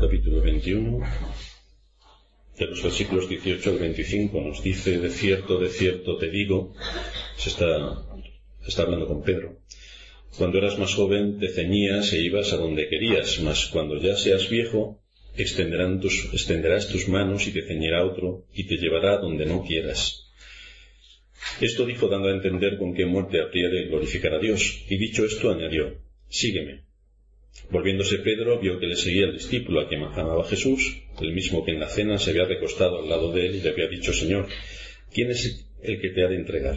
capítulo 0.00 0.40
21, 0.40 1.00
de 2.58 2.66
los 2.66 2.82
versículos 2.82 3.28
18 3.28 3.70
al 3.70 3.78
25, 3.78 4.40
nos 4.40 4.62
dice, 4.62 4.98
de 4.98 5.10
cierto, 5.10 5.58
de 5.58 5.68
cierto 5.68 6.16
te 6.16 6.30
digo, 6.30 6.72
se 7.36 7.50
está, 7.50 7.66
está 8.66 8.82
hablando 8.82 9.06
con 9.06 9.22
Pedro, 9.22 9.58
cuando 10.38 10.56
eras 10.56 10.78
más 10.78 10.94
joven 10.94 11.38
te 11.38 11.48
ceñías 11.48 12.14
e 12.14 12.20
ibas 12.20 12.52
a 12.54 12.56
donde 12.56 12.88
querías, 12.88 13.40
mas 13.42 13.66
cuando 13.66 14.00
ya 14.00 14.16
seas 14.16 14.48
viejo, 14.48 15.02
tus, 16.00 16.32
extenderás 16.32 16.88
tus 16.88 17.08
manos 17.08 17.46
y 17.46 17.52
te 17.52 17.62
ceñirá 17.62 18.04
otro 18.04 18.46
y 18.54 18.66
te 18.66 18.76
llevará 18.76 19.18
donde 19.18 19.44
no 19.44 19.62
quieras. 19.64 20.32
Esto 21.60 21.84
dijo 21.84 22.08
dando 22.08 22.28
a 22.28 22.34
entender 22.34 22.78
con 22.78 22.94
qué 22.94 23.04
muerte 23.04 23.40
habría 23.42 23.68
de 23.68 23.86
glorificar 23.88 24.32
a 24.34 24.38
Dios, 24.38 24.82
y 24.88 24.96
dicho 24.96 25.26
esto 25.26 25.50
añadió, 25.50 25.98
sígueme. 26.28 26.89
Volviéndose 27.70 28.18
Pedro 28.18 28.58
vio 28.58 28.78
que 28.80 28.86
le 28.86 28.96
seguía 28.96 29.26
el 29.26 29.34
discípulo 29.34 29.80
a 29.80 29.88
quien 29.88 30.00
llamaba 30.00 30.44
Jesús, 30.44 31.02
el 31.20 31.32
mismo 31.32 31.64
que 31.64 31.72
en 31.72 31.80
la 31.80 31.88
cena 31.88 32.18
se 32.18 32.30
había 32.30 32.44
recostado 32.44 32.98
al 32.98 33.08
lado 33.08 33.32
de 33.32 33.46
él 33.46 33.56
y 33.56 33.60
le 33.60 33.70
había 33.70 33.88
dicho, 33.88 34.12
Señor, 34.12 34.48
¿quién 35.12 35.30
es 35.30 35.66
el 35.82 36.00
que 36.00 36.10
te 36.10 36.24
ha 36.24 36.28
de 36.28 36.36
entregar? 36.36 36.76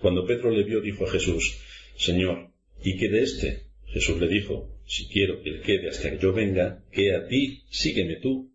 Cuando 0.00 0.26
Pedro 0.26 0.50
le 0.50 0.64
vio, 0.64 0.80
dijo 0.80 1.04
a 1.04 1.10
Jesús, 1.10 1.58
Señor, 1.96 2.50
¿y 2.82 2.96
qué 2.96 3.08
de 3.08 3.22
éste? 3.22 3.66
Jesús 3.86 4.20
le 4.20 4.28
dijo, 4.28 4.76
si 4.86 5.08
quiero 5.08 5.42
que 5.42 5.50
él 5.50 5.62
quede 5.62 5.88
hasta 5.88 6.10
que 6.10 6.18
yo 6.18 6.32
venga, 6.32 6.84
que 6.92 7.14
a 7.14 7.26
ti, 7.26 7.62
sígueme 7.70 8.16
tú. 8.16 8.52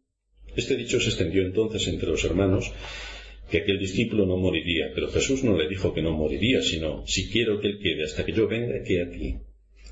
Este 0.56 0.76
dicho 0.76 1.00
se 1.00 1.10
extendió 1.10 1.44
entonces 1.44 1.88
entre 1.88 2.10
los 2.10 2.24
hermanos, 2.24 2.72
que 3.50 3.60
aquel 3.60 3.80
discípulo 3.80 4.26
no 4.26 4.38
moriría, 4.38 4.92
pero 4.94 5.10
Jesús 5.10 5.44
no 5.44 5.58
le 5.58 5.68
dijo 5.68 5.94
que 5.94 6.02
no 6.02 6.12
moriría, 6.12 6.62
sino, 6.62 7.06
si 7.08 7.30
quiero 7.30 7.60
que 7.60 7.68
él 7.68 7.80
quede 7.82 8.04
hasta 8.04 8.26
que 8.26 8.34
yo 8.34 8.48
venga, 8.48 8.84
que 8.84 9.02
a 9.02 9.10
ti. 9.10 9.38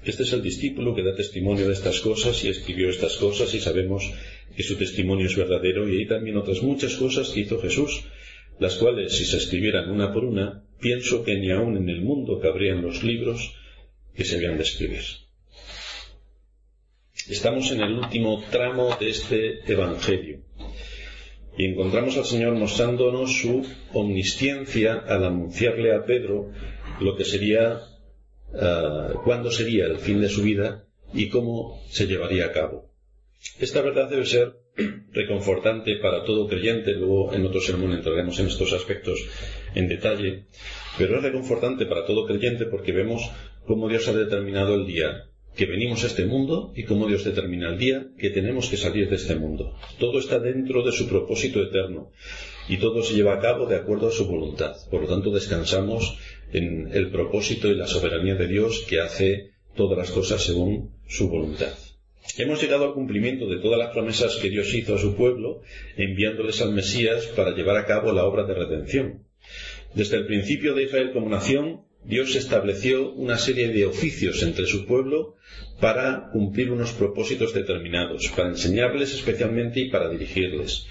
Este 0.04 0.24
es 0.24 0.34
el 0.34 0.42
discípulo 0.42 0.96
que 0.96 1.04
da 1.04 1.14
testimonio 1.14 1.68
de 1.68 1.74
estas 1.74 2.00
cosas 2.00 2.44
y 2.44 2.50
escribió 2.50 2.90
estas 2.90 3.18
cosas 3.18 3.54
y 3.54 3.60
sabemos 3.60 4.12
que 4.56 4.64
su 4.64 4.78
testimonio 4.78 5.28
es 5.28 5.36
verdadero 5.36 5.90
y 5.90 5.98
hay 5.98 6.08
también 6.08 6.38
otras 6.38 6.64
muchas 6.64 6.96
cosas 6.96 7.30
que 7.30 7.42
hizo 7.42 7.60
Jesús, 7.60 8.06
las 8.60 8.76
cuales 8.76 9.14
si 9.14 9.26
se 9.26 9.38
escribieran 9.38 9.92
una 9.92 10.14
por 10.14 10.24
una, 10.24 10.64
pienso 10.80 11.24
que 11.24 11.36
ni 11.36 11.52
aun 11.52 11.78
en 11.78 11.90
el 11.90 12.02
mundo 12.02 12.40
cabrían 12.40 12.82
los 12.82 13.04
libros 13.04 13.56
que 14.16 14.24
se 14.24 14.38
habían 14.38 14.58
de 14.58 14.64
escribir. 14.64 15.04
Estamos 17.30 17.72
en 17.72 17.82
el 17.82 17.94
último 17.94 18.44
tramo 18.50 18.96
de 19.00 19.10
este 19.10 19.72
Evangelio 19.72 20.42
y 21.58 21.66
encontramos 21.66 22.18
al 22.18 22.26
Señor 22.26 22.56
mostrándonos 22.56 23.38
su 23.38 23.66
omnisciencia 23.94 24.94
al 24.94 25.26
anunciarle 25.26 25.94
a 25.94 26.06
Pedro 26.06 26.52
lo 27.02 27.18
que 27.18 27.26
sería, 27.26 27.82
uh, 28.54 29.22
cuándo 29.24 29.52
sería 29.52 29.86
el 29.86 29.98
fin 29.98 30.22
de 30.22 30.30
su 30.30 30.44
vida 30.44 30.86
y 31.14 31.30
cómo 31.30 31.82
se 31.90 32.08
llevaría 32.08 32.46
a 32.46 32.52
cabo. 32.52 32.90
Esta 33.60 33.82
verdad 33.82 34.10
debe 34.10 34.26
ser 34.26 34.54
reconfortante 35.12 35.96
para 35.98 36.24
todo 36.24 36.48
creyente, 36.48 36.94
luego 36.94 37.34
en 37.34 37.46
otro 37.46 37.62
sermón 37.62 37.94
entraremos 37.94 38.40
en 38.40 38.48
estos 38.48 38.74
aspectos 38.74 39.20
en 39.76 39.88
detalle, 39.88 40.46
pero 40.98 41.18
es 41.18 41.24
reconfortante 41.24 41.86
para 41.86 42.06
todo 42.06 42.26
creyente 42.26 42.66
porque 42.66 42.92
vemos 42.92 43.30
cómo 43.66 43.88
Dios 43.88 44.08
ha 44.08 44.14
determinado 44.14 44.76
el 44.76 44.86
día 44.86 45.30
que 45.56 45.66
venimos 45.66 46.04
a 46.04 46.08
este 46.08 46.26
mundo 46.26 46.72
y 46.76 46.84
cómo 46.84 47.08
Dios 47.08 47.24
determina 47.26 47.70
el 47.70 47.78
día 47.78 48.08
que 48.18 48.30
tenemos 48.30 48.70
que 48.70 48.78
salir 48.78 49.10
de 49.10 49.16
este 49.16 49.36
mundo. 49.36 49.76
Todo 50.00 50.20
está 50.20 50.40
dentro 50.40 50.84
de 50.84 50.92
su 50.92 51.08
propósito 51.08 51.62
eterno 51.62 52.12
y 52.70 52.78
todo 52.78 53.04
se 53.04 53.16
lleva 53.16 53.34
a 53.34 53.40
cabo 53.40 53.66
de 53.66 53.76
acuerdo 53.76 54.08
a 54.08 54.12
su 54.12 54.26
voluntad. 54.26 54.76
Por 54.90 55.02
lo 55.02 55.08
tanto, 55.08 55.32
descansamos 55.32 56.18
en 56.54 56.90
el 56.94 57.12
propósito 57.12 57.68
y 57.68 57.76
la 57.76 57.88
soberanía 57.88 58.36
de 58.36 58.48
Dios 58.48 58.86
que 58.88 59.00
hace 59.00 59.52
todas 59.76 59.98
las 59.98 60.12
cosas 60.12 60.44
según 60.44 60.92
su 61.08 61.30
voluntad. 61.30 61.74
Hemos 62.38 62.62
llegado 62.62 62.86
al 62.86 62.94
cumplimiento 62.94 63.48
de 63.48 63.58
todas 63.58 63.80
las 63.80 63.92
promesas 63.92 64.36
que 64.38 64.50
Dios 64.50 64.74
hizo 64.74 64.96
a 64.96 65.00
su 65.00 65.16
pueblo, 65.16 65.62
enviándoles 65.98 66.62
al 66.62 66.74
Mesías 66.74 67.26
para 67.28 67.56
llevar 67.56 67.78
a 67.78 67.86
cabo 67.86 68.12
la 68.12 68.26
obra 68.26 68.44
de 68.44 68.54
redención. 68.54 69.24
Desde 69.94 70.18
el 70.18 70.28
principio 70.28 70.76
de 70.76 70.84
Israel 70.84 71.12
como 71.12 71.30
nación, 71.30 71.82
Dios 72.04 72.36
estableció 72.36 73.12
una 73.12 73.38
serie 73.38 73.70
de 73.70 73.86
oficios 73.86 74.42
entre 74.44 74.66
su 74.68 74.86
pueblo 74.86 75.36
para 75.82 76.30
cumplir 76.32 76.72
unos 76.72 76.92
propósitos 76.94 77.54
determinados, 77.54 78.30
para 78.30 78.50
enseñarles 78.50 79.14
especialmente 79.14 79.82
y 79.82 79.90
para 79.90 80.10
dirigirles. 80.10 80.86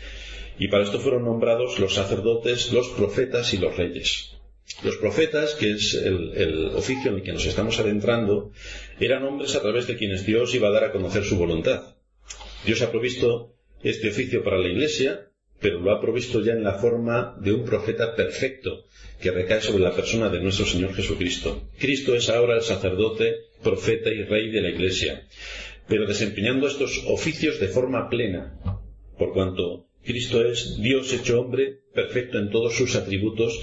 Y 0.58 0.68
para 0.68 0.84
esto 0.84 0.98
fueron 0.98 1.24
nombrados 1.24 1.78
los 1.78 1.94
sacerdotes, 1.94 2.72
los 2.72 2.88
profetas 2.90 3.54
y 3.54 3.58
los 3.58 3.76
reyes. 3.76 4.37
Los 4.82 4.96
profetas, 4.96 5.54
que 5.54 5.72
es 5.72 5.94
el, 5.94 6.70
oficio 6.74 7.10
en 7.10 7.16
el 7.16 7.22
que 7.22 7.32
nos 7.32 7.46
estamos 7.46 7.78
adentrando, 7.80 8.52
eran 9.00 9.24
hombres 9.24 9.56
a 9.56 9.62
través 9.62 9.86
de 9.86 9.96
quienes 9.96 10.24
Dios 10.24 10.54
iba 10.54 10.68
a 10.68 10.72
dar 10.72 10.84
a 10.84 10.92
conocer 10.92 11.24
su 11.24 11.36
voluntad. 11.36 11.96
Dios 12.64 12.82
ha 12.82 12.90
provisto 12.90 13.54
este 13.82 14.10
oficio 14.10 14.44
para 14.44 14.58
la 14.58 14.68
Iglesia, 14.68 15.30
pero 15.60 15.80
lo 15.80 15.90
ha 15.90 16.00
provisto 16.00 16.42
ya 16.42 16.52
en 16.52 16.62
la 16.62 16.74
forma 16.74 17.36
de 17.40 17.52
un 17.52 17.64
profeta 17.64 18.14
perfecto, 18.14 18.84
que 19.20 19.32
recae 19.32 19.60
sobre 19.60 19.82
la 19.82 19.94
persona 19.94 20.28
de 20.28 20.40
nuestro 20.40 20.66
Señor 20.66 20.94
Jesucristo. 20.94 21.68
Cristo 21.78 22.14
es 22.14 22.28
ahora 22.28 22.56
el 22.56 22.62
sacerdote, 22.62 23.34
profeta 23.62 24.10
y 24.10 24.22
rey 24.22 24.50
de 24.50 24.60
la 24.60 24.68
Iglesia, 24.68 25.26
pero 25.88 26.06
desempeñando 26.06 26.68
estos 26.68 27.02
oficios 27.06 27.58
de 27.58 27.68
forma 27.68 28.08
plena, 28.08 28.60
por 29.18 29.32
cuanto 29.32 29.88
Cristo 30.04 30.44
es 30.44 30.80
Dios 30.80 31.12
hecho 31.12 31.40
hombre, 31.40 31.80
perfecto 31.92 32.38
en 32.38 32.50
todos 32.50 32.74
sus 32.76 32.94
atributos 32.94 33.60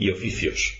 y 0.00 0.10
oficios. 0.10 0.74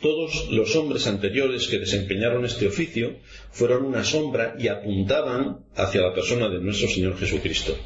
Todos 0.00 0.50
los 0.50 0.76
hombres 0.76 1.06
anteriores 1.06 1.66
que 1.68 1.78
desempeñaron 1.78 2.44
este 2.44 2.66
oficio 2.66 3.20
fueron 3.50 3.86
una 3.86 4.04
sombra 4.04 4.54
y 4.58 4.68
apuntaban 4.68 5.64
hacia 5.74 6.02
la 6.02 6.12
persona 6.12 6.50
de 6.50 6.60
nuestro 6.60 6.88
Señor 6.88 7.16
Jesucristo. 7.16 7.78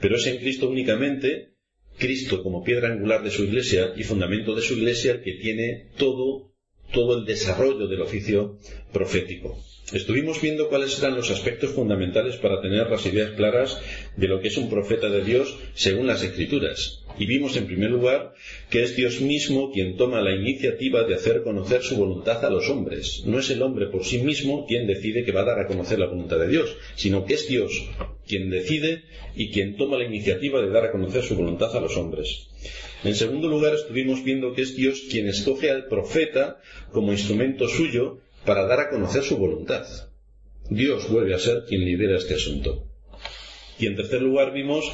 Pero 0.00 0.16
es 0.16 0.26
en 0.28 0.38
Cristo 0.38 0.68
únicamente 0.68 1.54
Cristo 1.98 2.42
como 2.42 2.62
piedra 2.62 2.92
angular 2.92 3.22
de 3.22 3.30
su 3.30 3.44
iglesia 3.44 3.92
y 3.96 4.04
fundamento 4.04 4.54
de 4.54 4.62
su 4.62 4.74
iglesia 4.74 5.22
que 5.22 5.34
tiene 5.34 5.90
todo, 5.96 6.53
todo 6.94 7.18
el 7.18 7.26
desarrollo 7.26 7.86
del 7.86 8.00
oficio 8.00 8.58
profético. 8.92 9.58
Estuvimos 9.92 10.40
viendo 10.40 10.70
cuáles 10.70 10.98
eran 10.98 11.14
los 11.14 11.30
aspectos 11.30 11.72
fundamentales 11.72 12.36
para 12.36 12.62
tener 12.62 12.88
las 12.88 13.04
ideas 13.04 13.32
claras 13.32 13.78
de 14.16 14.28
lo 14.28 14.40
que 14.40 14.48
es 14.48 14.56
un 14.56 14.70
profeta 14.70 15.10
de 15.10 15.22
Dios 15.22 15.58
según 15.74 16.06
las 16.06 16.22
Escrituras. 16.22 17.02
Y 17.18 17.26
vimos 17.26 17.56
en 17.56 17.66
primer 17.66 17.90
lugar 17.90 18.32
que 18.70 18.82
es 18.82 18.96
Dios 18.96 19.20
mismo 19.20 19.70
quien 19.72 19.96
toma 19.96 20.22
la 20.22 20.34
iniciativa 20.34 21.04
de 21.04 21.14
hacer 21.14 21.42
conocer 21.42 21.82
su 21.82 21.96
voluntad 21.96 22.42
a 22.44 22.50
los 22.50 22.70
hombres. 22.70 23.24
No 23.26 23.38
es 23.38 23.50
el 23.50 23.60
hombre 23.60 23.88
por 23.88 24.04
sí 24.04 24.18
mismo 24.18 24.66
quien 24.66 24.86
decide 24.86 25.22
que 25.22 25.32
va 25.32 25.42
a 25.42 25.46
dar 25.46 25.60
a 25.60 25.66
conocer 25.66 25.98
la 25.98 26.06
voluntad 26.06 26.38
de 26.38 26.48
Dios, 26.48 26.74
sino 26.96 27.26
que 27.26 27.34
es 27.34 27.46
Dios 27.46 27.72
quien 28.26 28.48
decide 28.48 29.02
y 29.36 29.50
quien 29.50 29.76
toma 29.76 29.98
la 29.98 30.06
iniciativa 30.06 30.62
de 30.62 30.70
dar 30.70 30.86
a 30.86 30.92
conocer 30.92 31.22
su 31.22 31.36
voluntad 31.36 31.76
a 31.76 31.80
los 31.80 31.96
hombres. 31.98 32.48
En 33.04 33.14
segundo 33.14 33.48
lugar, 33.48 33.74
estuvimos 33.74 34.24
viendo 34.24 34.54
que 34.54 34.62
es 34.62 34.74
Dios 34.74 35.02
quien 35.10 35.28
escoge 35.28 35.70
al 35.70 35.88
profeta 35.88 36.60
como 36.90 37.12
instrumento 37.12 37.68
suyo 37.68 38.20
para 38.46 38.66
dar 38.66 38.80
a 38.80 38.90
conocer 38.90 39.22
su 39.22 39.36
voluntad. 39.36 39.86
Dios 40.70 41.10
vuelve 41.10 41.34
a 41.34 41.38
ser 41.38 41.64
quien 41.68 41.84
lidera 41.84 42.16
este 42.16 42.34
asunto. 42.34 42.88
Y 43.78 43.86
en 43.86 43.96
tercer 43.96 44.22
lugar 44.22 44.54
vimos 44.54 44.90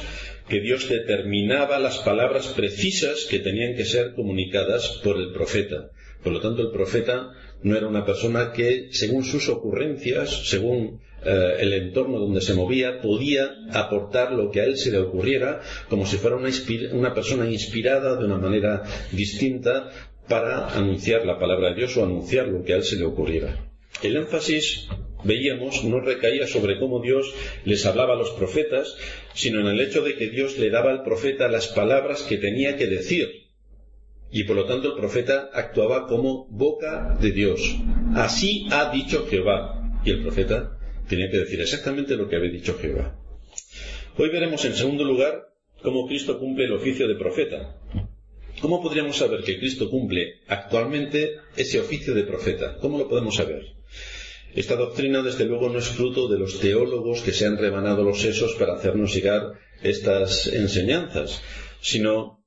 que 0.49 0.59
Dios 0.59 0.89
determinaba 0.89 1.79
las 1.79 1.99
palabras 1.99 2.47
precisas 2.47 3.25
que 3.29 3.39
tenían 3.39 3.75
que 3.75 3.85
ser 3.85 4.13
comunicadas 4.13 4.99
por 5.03 5.17
el 5.17 5.31
profeta. 5.31 5.91
Por 6.23 6.33
lo 6.33 6.41
tanto, 6.41 6.61
el 6.61 6.71
profeta 6.71 7.31
no 7.63 7.77
era 7.77 7.87
una 7.87 8.05
persona 8.05 8.51
que, 8.51 8.89
según 8.91 9.23
sus 9.23 9.47
ocurrencias, 9.47 10.49
según 10.49 10.99
eh, 11.23 11.57
el 11.59 11.73
entorno 11.73 12.19
donde 12.19 12.41
se 12.41 12.53
movía, 12.53 12.99
podía 12.99 13.51
aportar 13.73 14.31
lo 14.31 14.49
que 14.49 14.61
a 14.61 14.65
él 14.65 14.77
se 14.77 14.91
le 14.91 14.97
ocurriera, 14.99 15.61
como 15.89 16.05
si 16.05 16.17
fuera 16.17 16.35
una, 16.35 16.49
una 16.93 17.13
persona 17.13 17.49
inspirada 17.49 18.15
de 18.15 18.25
una 18.25 18.37
manera 18.37 18.83
distinta 19.11 19.91
para 20.27 20.69
anunciar 20.69 21.25
la 21.25 21.39
palabra 21.39 21.69
de 21.69 21.75
Dios 21.75 21.95
o 21.97 22.03
anunciar 22.03 22.47
lo 22.47 22.63
que 22.63 22.73
a 22.73 22.77
él 22.77 22.83
se 22.83 22.95
le 22.95 23.05
ocurriera. 23.05 23.71
El 24.01 24.15
énfasis, 24.15 24.87
veíamos, 25.23 25.83
no 25.83 25.99
recaía 25.99 26.47
sobre 26.47 26.79
cómo 26.79 27.01
Dios 27.01 27.31
les 27.65 27.85
hablaba 27.85 28.13
a 28.13 28.17
los 28.17 28.31
profetas, 28.31 28.95
sino 29.33 29.59
en 29.59 29.67
el 29.67 29.79
hecho 29.79 30.01
de 30.01 30.15
que 30.15 30.29
Dios 30.29 30.57
le 30.57 30.69
daba 30.71 30.89
al 30.89 31.03
profeta 31.03 31.47
las 31.49 31.67
palabras 31.67 32.23
que 32.23 32.37
tenía 32.37 32.77
que 32.77 32.87
decir. 32.87 33.27
Y 34.31 34.45
por 34.45 34.55
lo 34.55 34.65
tanto 34.65 34.87
el 34.87 34.95
profeta 34.95 35.49
actuaba 35.53 36.07
como 36.07 36.47
boca 36.49 37.17
de 37.19 37.31
Dios. 37.31 37.75
Así 38.15 38.65
ha 38.71 38.91
dicho 38.91 39.27
Jehová. 39.29 39.77
Y 40.03 40.11
el 40.11 40.21
profeta 40.21 40.79
tenía 41.11 41.29
que 41.29 41.39
decir 41.39 41.59
exactamente 41.59 42.15
lo 42.15 42.29
que 42.29 42.37
había 42.37 42.49
dicho 42.49 42.77
Jehová. 42.79 43.19
Hoy 44.17 44.29
veremos 44.29 44.63
en 44.63 44.75
segundo 44.75 45.03
lugar 45.03 45.33
cómo 45.83 46.07
Cristo 46.07 46.39
cumple 46.39 46.65
el 46.65 46.71
oficio 46.71 47.05
de 47.05 47.15
profeta. 47.15 47.75
¿Cómo 48.61 48.81
podríamos 48.81 49.17
saber 49.17 49.43
que 49.43 49.59
Cristo 49.59 49.89
cumple 49.89 50.39
actualmente 50.47 51.35
ese 51.57 51.81
oficio 51.81 52.13
de 52.13 52.23
profeta? 52.23 52.77
¿Cómo 52.79 52.97
lo 52.97 53.09
podemos 53.09 53.35
saber? 53.35 53.61
Esta 54.55 54.77
doctrina, 54.77 55.21
desde 55.21 55.43
luego, 55.43 55.67
no 55.69 55.79
es 55.79 55.89
fruto 55.89 56.29
de 56.29 56.39
los 56.39 56.59
teólogos 56.61 57.21
que 57.21 57.33
se 57.33 57.45
han 57.45 57.57
rebanado 57.57 58.03
los 58.03 58.21
sesos 58.21 58.53
para 58.55 58.75
hacernos 58.75 59.13
llegar 59.13 59.53
estas 59.83 60.47
enseñanzas, 60.47 61.41
sino 61.81 62.41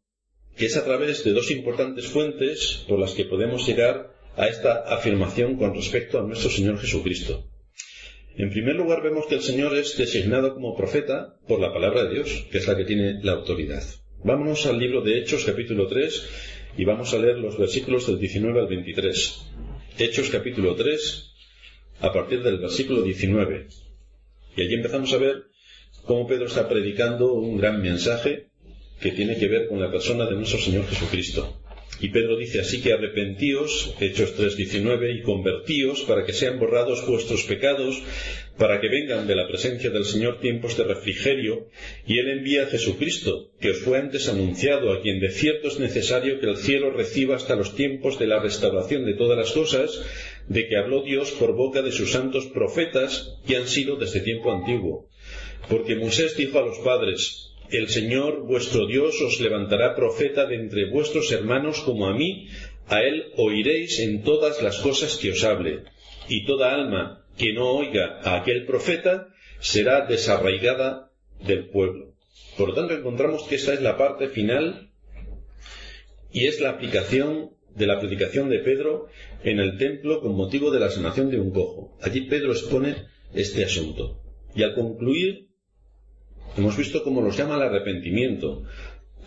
que 0.56 0.67
es 0.67 0.76
a 0.78 0.84
través 0.84 1.22
de 1.25 1.32
dos 1.32 1.50
importantes 1.50 2.06
fuentes 2.06 2.84
por 2.88 2.99
las 2.99 3.12
que 3.12 3.26
podemos 3.26 3.67
llegar 3.67 4.14
a 4.37 4.46
esta 4.46 4.84
afirmación 4.88 5.56
con 5.56 5.75
respecto 5.75 6.19
a 6.19 6.22
nuestro 6.22 6.50
Señor 6.50 6.78
Jesucristo. 6.78 7.44
En 8.36 8.50
primer 8.50 8.75
lugar 8.75 9.00
vemos 9.00 9.26
que 9.26 9.36
el 9.36 9.42
Señor 9.42 9.76
es 9.76 9.96
designado 9.96 10.54
como 10.54 10.76
profeta 10.76 11.36
por 11.46 11.60
la 11.60 11.72
palabra 11.72 12.02
de 12.04 12.14
Dios, 12.14 12.46
que 12.50 12.58
es 12.58 12.66
la 12.66 12.76
que 12.76 12.84
tiene 12.84 13.22
la 13.22 13.32
autoridad. 13.32 13.84
Vámonos 14.25 14.66
al 14.66 14.81
libro 14.81 15.02
de 15.02 15.19
Hechos 15.19 15.44
capítulo 15.44 15.86
3 15.86 16.28
y 16.76 16.84
vamos 16.84 17.14
a 17.14 17.19
leer 17.19 17.38
los 17.38 17.56
versículos 17.56 18.08
del 18.08 18.19
19 18.19 18.58
al 18.58 18.66
23. 18.66 19.40
Hechos 19.98 20.31
capítulo 20.31 20.75
3 20.75 21.31
a 22.00 22.12
partir 22.12 22.42
del 22.42 22.58
versículo 22.58 23.02
19. 23.02 23.69
Y 24.56 24.62
allí 24.62 24.75
empezamos 24.75 25.12
a 25.12 25.19
ver 25.19 25.44
cómo 26.04 26.26
Pedro 26.26 26.46
está 26.46 26.69
predicando 26.69 27.34
un 27.34 27.56
gran 27.56 27.81
mensaje 27.81 28.48
que 29.00 29.12
tiene 29.12 29.38
que 29.38 29.46
ver 29.46 29.69
con 29.69 29.81
la 29.81 29.92
persona 29.92 30.26
de 30.26 30.34
nuestro 30.34 30.58
Señor 30.58 30.86
Jesucristo. 30.86 31.60
Y 32.00 32.08
Pedro 32.08 32.37
dice 32.37 32.61
así 32.61 32.82
que 32.82 32.93
arrepentíos, 32.93 33.94
Hechos 34.00 34.37
3:19, 34.37 35.17
y 35.17 35.23
convertíos 35.23 36.02
para 36.02 36.25
que 36.25 36.32
sean 36.32 36.58
borrados 36.58 37.06
vuestros 37.06 37.44
pecados, 37.44 38.02
para 38.58 38.81
que 38.81 38.88
vengan 38.88 39.26
de 39.26 39.37
la 39.37 39.49
presencia 39.49 39.91
del 39.91 40.05
Señor 40.05 40.41
tiempos 40.41 40.76
de 40.76 40.85
refrigerio, 40.85 41.69
y 42.06 42.19
Él 42.19 42.29
envía 42.31 42.64
a 42.64 42.67
Jesucristo, 42.67 43.52
que 43.61 43.70
os 43.70 43.79
fue 43.79 43.99
antes 43.99 44.29
anunciado, 44.29 44.93
a 44.93 45.02
quien 45.02 45.20
de 45.20 45.31
cierto 45.31 45.69
es 45.69 45.79
necesario 45.79 46.41
que 46.41 46.46
el 46.46 46.56
cielo 46.56 46.91
reciba 46.91 47.37
hasta 47.37 47.56
los 47.56 47.75
tiempos 47.75 48.19
de 48.19 48.26
la 48.26 48.41
restauración 48.41 49.05
de 49.05 49.14
todas 49.14 49.38
las 49.38 49.52
cosas, 49.52 50.02
de 50.49 50.69
que 50.69 50.76
habló 50.76 51.02
Dios 51.02 51.31
por 51.32 51.55
boca 51.55 51.82
de 51.82 51.93
sus 51.93 52.12
santos 52.12 52.46
profetas, 52.46 53.38
que 53.46 53.56
han 53.56 53.69
sido 53.69 53.96
desde 53.96 54.20
tiempo 54.20 54.52
antiguo. 54.52 55.08
Porque 55.69 55.96
Moisés 55.96 56.37
dijo 56.37 56.58
a 56.58 56.67
los 56.67 56.79
padres, 56.79 57.44
el 57.70 57.88
Señor 57.88 58.46
vuestro 58.46 58.87
Dios 58.87 59.20
os 59.22 59.40
levantará 59.40 59.94
profeta 59.94 60.46
de 60.46 60.56
entre 60.56 60.90
vuestros 60.90 61.32
hermanos 61.32 61.81
como 61.81 62.06
a 62.06 62.14
mí, 62.14 62.49
a 62.88 63.00
él 63.00 63.32
oiréis 63.37 64.00
en 64.00 64.22
todas 64.22 64.62
las 64.62 64.78
cosas 64.78 65.16
que 65.16 65.32
os 65.32 65.44
hable. 65.44 65.84
Y 66.28 66.44
toda 66.44 66.75
alma 66.75 67.26
que 67.37 67.52
no 67.52 67.70
oiga 67.70 68.20
a 68.22 68.37
aquel 68.37 68.66
profeta 68.66 69.28
será 69.61 70.06
desarraigada 70.06 71.11
del 71.40 71.69
pueblo. 71.69 72.14
Por 72.56 72.69
lo 72.69 72.75
tanto, 72.75 72.94
encontramos 72.94 73.44
que 73.44 73.56
esta 73.56 73.75
es 73.75 73.82
la 73.82 73.96
parte 73.96 74.28
final 74.28 74.90
y 76.32 76.46
es 76.46 76.60
la 76.60 76.70
aplicación 76.70 77.50
de 77.75 77.87
la 77.87 77.99
predicación 77.99 78.49
de 78.49 78.60
Pedro 78.60 79.08
en 79.43 79.58
el 79.58 79.78
templo 79.78 80.20
con 80.20 80.37
motivo 80.37 80.70
de 80.70 80.81
la 80.81 80.90
sanación 80.90 81.31
de 81.31 81.40
un 81.40 81.50
cojo. 81.50 81.96
Allí 82.00 82.22
Pedro 82.22 82.52
expone 82.52 82.94
este 83.34 83.64
asunto. 83.64 84.20
Y 84.55 84.62
al 84.62 84.75
concluir 84.75 85.49
Hemos 86.56 86.76
visto 86.76 87.02
cómo 87.02 87.20
los 87.20 87.37
llama 87.37 87.56
al 87.56 87.62
arrepentimiento, 87.62 88.62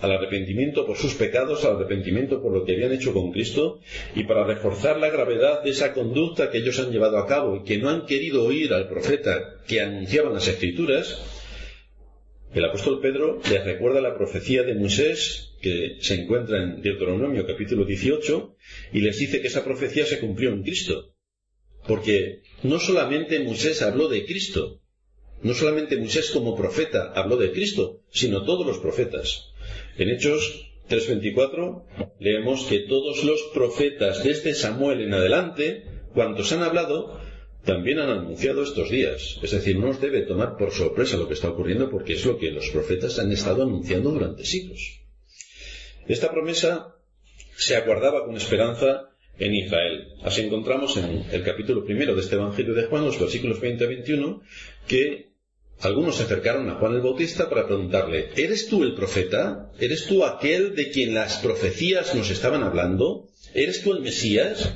al 0.01 0.11
arrepentimiento 0.11 0.85
por 0.85 0.97
sus 0.97 1.15
pecados, 1.15 1.65
al 1.65 1.75
arrepentimiento 1.75 2.41
por 2.41 2.53
lo 2.53 2.63
que 2.63 2.73
habían 2.73 2.93
hecho 2.93 3.13
con 3.13 3.31
Cristo, 3.31 3.79
y 4.15 4.23
para 4.23 4.45
reforzar 4.45 4.97
la 4.97 5.09
gravedad 5.09 5.63
de 5.63 5.71
esa 5.71 5.93
conducta 5.93 6.49
que 6.49 6.59
ellos 6.59 6.79
han 6.79 6.91
llevado 6.91 7.17
a 7.17 7.27
cabo 7.27 7.57
y 7.57 7.63
que 7.63 7.77
no 7.77 7.89
han 7.89 8.05
querido 8.05 8.45
oír 8.45 8.73
al 8.73 8.87
profeta 8.87 9.61
que 9.67 9.81
anunciaban 9.81 10.33
las 10.33 10.47
escrituras, 10.47 11.21
el 12.53 12.63
apóstol 12.63 13.01
Pedro 13.01 13.41
les 13.49 13.63
recuerda 13.65 13.99
la 13.99 14.17
profecía 14.17 14.63
de 14.63 14.73
Moisés 14.73 15.53
que 15.61 15.97
se 15.99 16.21
encuentra 16.21 16.63
en 16.63 16.81
Deuteronomio 16.81 17.45
capítulo 17.45 17.83
18 17.83 18.55
y 18.93 19.01
les 19.01 19.19
dice 19.19 19.41
que 19.41 19.47
esa 19.47 19.65
profecía 19.65 20.05
se 20.05 20.19
cumplió 20.19 20.53
en 20.53 20.63
Cristo. 20.63 21.13
Porque 21.87 22.41
no 22.63 22.79
solamente 22.79 23.39
Moisés 23.39 23.81
habló 23.81 24.07
de 24.07 24.25
Cristo, 24.25 24.81
no 25.41 25.53
solamente 25.53 25.97
Moisés 25.97 26.31
como 26.31 26.55
profeta 26.55 27.11
habló 27.15 27.37
de 27.37 27.51
Cristo, 27.51 28.01
sino 28.09 28.43
todos 28.43 28.65
los 28.65 28.79
profetas. 28.79 29.53
En 29.97 30.09
Hechos 30.09 30.71
3.24 30.89 31.83
leemos 32.19 32.65
que 32.65 32.79
todos 32.79 33.23
los 33.23 33.41
profetas 33.53 34.23
desde 34.23 34.53
Samuel 34.53 35.01
en 35.01 35.13
adelante, 35.13 35.83
cuantos 36.13 36.51
han 36.51 36.63
hablado, 36.63 37.19
también 37.63 37.99
han 37.99 38.09
anunciado 38.09 38.63
estos 38.63 38.89
días. 38.89 39.39
Es 39.43 39.51
decir, 39.51 39.77
no 39.77 39.89
os 39.89 39.99
debe 39.99 40.21
tomar 40.21 40.55
por 40.57 40.71
sorpresa 40.71 41.17
lo 41.17 41.27
que 41.27 41.33
está 41.33 41.49
ocurriendo 41.49 41.89
porque 41.89 42.13
es 42.13 42.25
lo 42.25 42.37
que 42.37 42.51
los 42.51 42.69
profetas 42.69 43.19
han 43.19 43.31
estado 43.31 43.63
anunciando 43.63 44.11
durante 44.11 44.45
siglos. 44.45 45.01
Esta 46.07 46.31
promesa 46.31 46.95
se 47.57 47.75
aguardaba 47.75 48.25
con 48.25 48.37
esperanza 48.37 49.09
en 49.37 49.53
Israel. 49.53 50.13
Así 50.23 50.41
encontramos 50.41 50.95
en 50.97 51.25
el 51.31 51.43
capítulo 51.43 51.83
primero 51.83 52.15
de 52.15 52.21
este 52.21 52.35
Evangelio 52.35 52.73
de 52.73 52.85
Juan, 52.85 53.05
los 53.05 53.19
versículos 53.19 53.59
20 53.59 53.83
a 53.83 53.87
21, 53.87 54.41
que 54.87 55.26
algunos 55.81 56.17
se 56.17 56.23
acercaron 56.23 56.69
a 56.69 56.75
Juan 56.75 56.95
el 56.95 57.01
Bautista 57.01 57.49
para 57.49 57.67
preguntarle, 57.67 58.29
¿eres 58.35 58.67
tú 58.67 58.83
el 58.83 58.95
profeta? 58.95 59.71
¿Eres 59.79 60.07
tú 60.07 60.25
aquel 60.25 60.75
de 60.75 60.89
quien 60.89 61.13
las 61.13 61.37
profecías 61.37 62.15
nos 62.15 62.31
estaban 62.31 62.63
hablando? 62.63 63.27
¿Eres 63.53 63.83
tú 63.83 63.93
el 63.93 64.01
Mesías? 64.01 64.73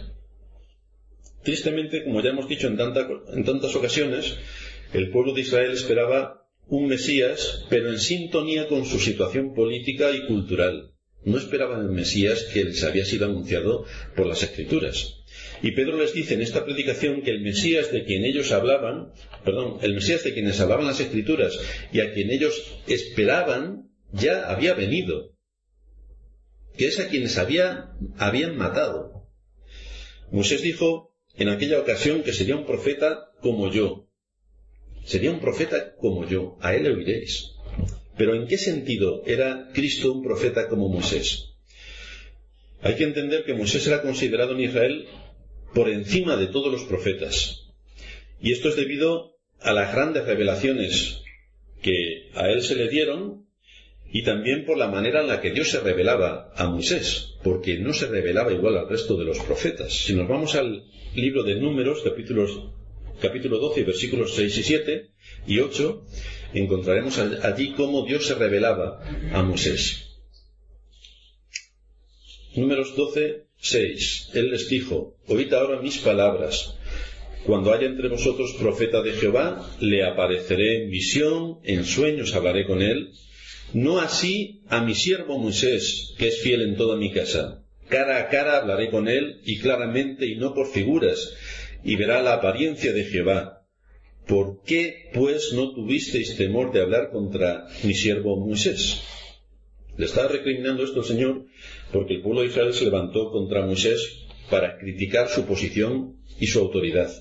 Tristemente, 1.43 2.03
como 2.03 2.21
ya 2.21 2.29
hemos 2.29 2.47
dicho 2.47 2.67
en, 2.67 2.77
tantas 2.77 3.75
ocasiones, 3.75 4.35
el 4.93 5.09
pueblo 5.09 5.33
de 5.33 5.41
Israel 5.41 5.71
esperaba 5.71 6.47
un 6.67 6.87
Mesías, 6.87 7.65
pero 7.69 7.89
en 7.89 7.99
sintonía 7.99 8.67
con 8.67 8.85
su 8.85 8.99
situación 8.99 9.55
política 9.55 10.11
y 10.11 10.27
cultural. 10.27 10.91
No 11.23 11.37
esperaban 11.37 11.81
el 11.81 11.91
Mesías 11.91 12.43
que 12.53 12.63
les 12.63 12.83
había 12.83 13.05
sido 13.05 13.25
anunciado 13.25 13.85
por 14.15 14.27
las 14.27 14.43
Escrituras. 14.43 15.20
Y 15.63 15.71
Pedro 15.71 15.97
les 15.97 16.13
dice 16.13 16.33
en 16.33 16.41
esta 16.41 16.65
predicación 16.65 17.21
que 17.21 17.31
el 17.31 17.41
Mesías 17.41 17.91
de 17.91 18.03
quien 18.03 18.25
ellos 18.25 18.51
hablaban, 18.51 19.13
perdón, 19.45 19.77
el 19.81 19.93
Mesías 19.93 20.23
de 20.23 20.33
quienes 20.33 20.59
hablaban 20.59 20.87
las 20.87 20.99
Escrituras 20.99 21.59
y 21.91 21.99
a 21.99 22.13
quien 22.13 22.31
ellos 22.31 22.79
esperaban, 22.87 23.91
ya 24.11 24.49
había 24.49 24.73
venido. 24.73 25.35
Que 26.77 26.87
es 26.87 26.99
a 26.99 27.09
quienes 27.09 27.37
había, 27.37 27.91
habían 28.17 28.57
matado. 28.57 29.27
Moisés 30.31 30.61
dijo 30.61 31.13
en 31.35 31.49
aquella 31.49 31.79
ocasión 31.79 32.23
que 32.23 32.33
sería 32.33 32.55
un 32.55 32.65
profeta 32.65 33.31
como 33.41 33.71
yo. 33.71 34.07
Sería 35.05 35.31
un 35.31 35.41
profeta 35.41 35.95
como 35.95 36.27
yo. 36.27 36.57
A 36.61 36.73
él 36.75 36.83
le 36.83 36.91
oiréis. 36.91 37.51
Pero 38.17 38.35
¿en 38.35 38.47
qué 38.47 38.57
sentido 38.57 39.23
era 39.25 39.69
Cristo 39.73 40.11
un 40.11 40.23
profeta 40.23 40.67
como 40.67 40.89
Moisés? 40.89 41.55
Hay 42.81 42.95
que 42.95 43.03
entender 43.03 43.43
que 43.45 43.53
Moisés 43.53 43.85
era 43.87 44.01
considerado 44.01 44.53
en 44.53 44.61
Israel 44.61 45.07
por 45.73 45.89
encima 45.89 46.35
de 46.35 46.47
todos 46.47 46.71
los 46.71 46.83
profetas. 46.83 47.67
Y 48.41 48.51
esto 48.51 48.69
es 48.69 48.75
debido 48.75 49.37
a 49.59 49.73
las 49.73 49.93
grandes 49.93 50.25
revelaciones 50.25 51.21
que 51.81 52.29
a 52.35 52.49
él 52.49 52.61
se 52.61 52.75
le 52.75 52.89
dieron 52.89 53.45
y 54.11 54.23
también 54.23 54.65
por 54.65 54.77
la 54.77 54.87
manera 54.87 55.21
en 55.21 55.27
la 55.27 55.39
que 55.39 55.51
Dios 55.51 55.69
se 55.69 55.79
revelaba 55.79 56.51
a 56.55 56.67
Moisés, 56.67 57.35
porque 57.43 57.77
no 57.79 57.93
se 57.93 58.07
revelaba 58.07 58.51
igual 58.51 58.77
al 58.77 58.89
resto 58.89 59.15
de 59.15 59.25
los 59.25 59.39
profetas. 59.39 59.93
Si 59.93 60.13
nos 60.13 60.27
vamos 60.27 60.55
al 60.55 60.83
libro 61.15 61.43
de 61.43 61.55
Números, 61.55 62.01
capítulos, 62.03 62.71
capítulo 63.21 63.59
12, 63.59 63.83
versículos 63.83 64.35
6 64.35 64.57
y 64.57 64.63
7 64.63 65.09
y 65.47 65.59
8, 65.59 66.05
encontraremos 66.53 67.17
allí 67.19 67.71
cómo 67.71 68.05
Dios 68.05 68.25
se 68.25 68.35
revelaba 68.35 69.01
a 69.33 69.43
Moisés. 69.43 70.19
Números 72.55 72.95
12, 72.97 73.45
6. 73.61 74.31
Él 74.33 74.51
les 74.51 74.67
dijo, 74.69 75.15
oíd 75.27 75.53
ahora 75.53 75.81
mis 75.81 75.99
palabras. 75.99 76.75
Cuando 77.45 77.73
haya 77.73 77.87
entre 77.87 78.09
vosotros 78.09 78.55
profeta 78.59 79.01
de 79.01 79.13
Jehová, 79.13 79.67
le 79.79 80.03
apareceré 80.03 80.83
en 80.83 80.89
visión, 80.89 81.59
en 81.63 81.85
sueños 81.85 82.35
hablaré 82.35 82.65
con 82.65 82.81
él. 82.81 83.11
No 83.73 83.99
así 83.99 84.61
a 84.67 84.83
mi 84.83 84.95
siervo 84.95 85.37
Moisés, 85.37 86.13
que 86.17 86.27
es 86.27 86.41
fiel 86.41 86.61
en 86.61 86.75
toda 86.75 86.97
mi 86.97 87.11
casa. 87.11 87.63
Cara 87.87 88.19
a 88.19 88.29
cara 88.29 88.57
hablaré 88.57 88.89
con 88.89 89.07
él, 89.07 89.41
y 89.45 89.59
claramente 89.59 90.25
y 90.25 90.35
no 90.35 90.53
por 90.53 90.71
figuras, 90.71 91.33
y 91.83 91.95
verá 91.95 92.21
la 92.21 92.33
apariencia 92.33 92.93
de 92.93 93.05
Jehová. 93.05 93.65
¿Por 94.27 94.63
qué, 94.63 95.09
pues, 95.13 95.53
no 95.53 95.73
tuvisteis 95.73 96.35
temor 96.35 96.71
de 96.71 96.81
hablar 96.81 97.09
contra 97.11 97.67
mi 97.83 97.93
siervo 97.93 98.37
Moisés? 98.37 99.01
Le 99.97 100.05
está 100.05 100.27
recriminando 100.27 100.83
esto 100.83 100.99
el 100.99 101.05
Señor 101.05 101.45
porque 101.91 102.15
el 102.15 102.21
pueblo 102.21 102.41
de 102.41 102.47
Israel 102.47 102.73
se 102.73 102.85
levantó 102.85 103.31
contra 103.31 103.65
Moisés 103.65 104.27
para 104.49 104.77
criticar 104.77 105.29
su 105.29 105.45
posición 105.45 106.17
y 106.39 106.47
su 106.47 106.59
autoridad. 106.59 107.11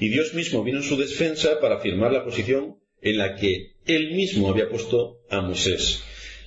Y 0.00 0.08
Dios 0.08 0.34
mismo 0.34 0.62
vino 0.62 0.78
en 0.78 0.84
su 0.84 0.96
defensa 0.96 1.60
para 1.60 1.76
afirmar 1.76 2.12
la 2.12 2.24
posición 2.24 2.76
en 3.00 3.18
la 3.18 3.36
que 3.36 3.74
él 3.86 4.14
mismo 4.14 4.50
había 4.50 4.68
puesto 4.68 5.20
a 5.30 5.40
Moisés. 5.40 6.02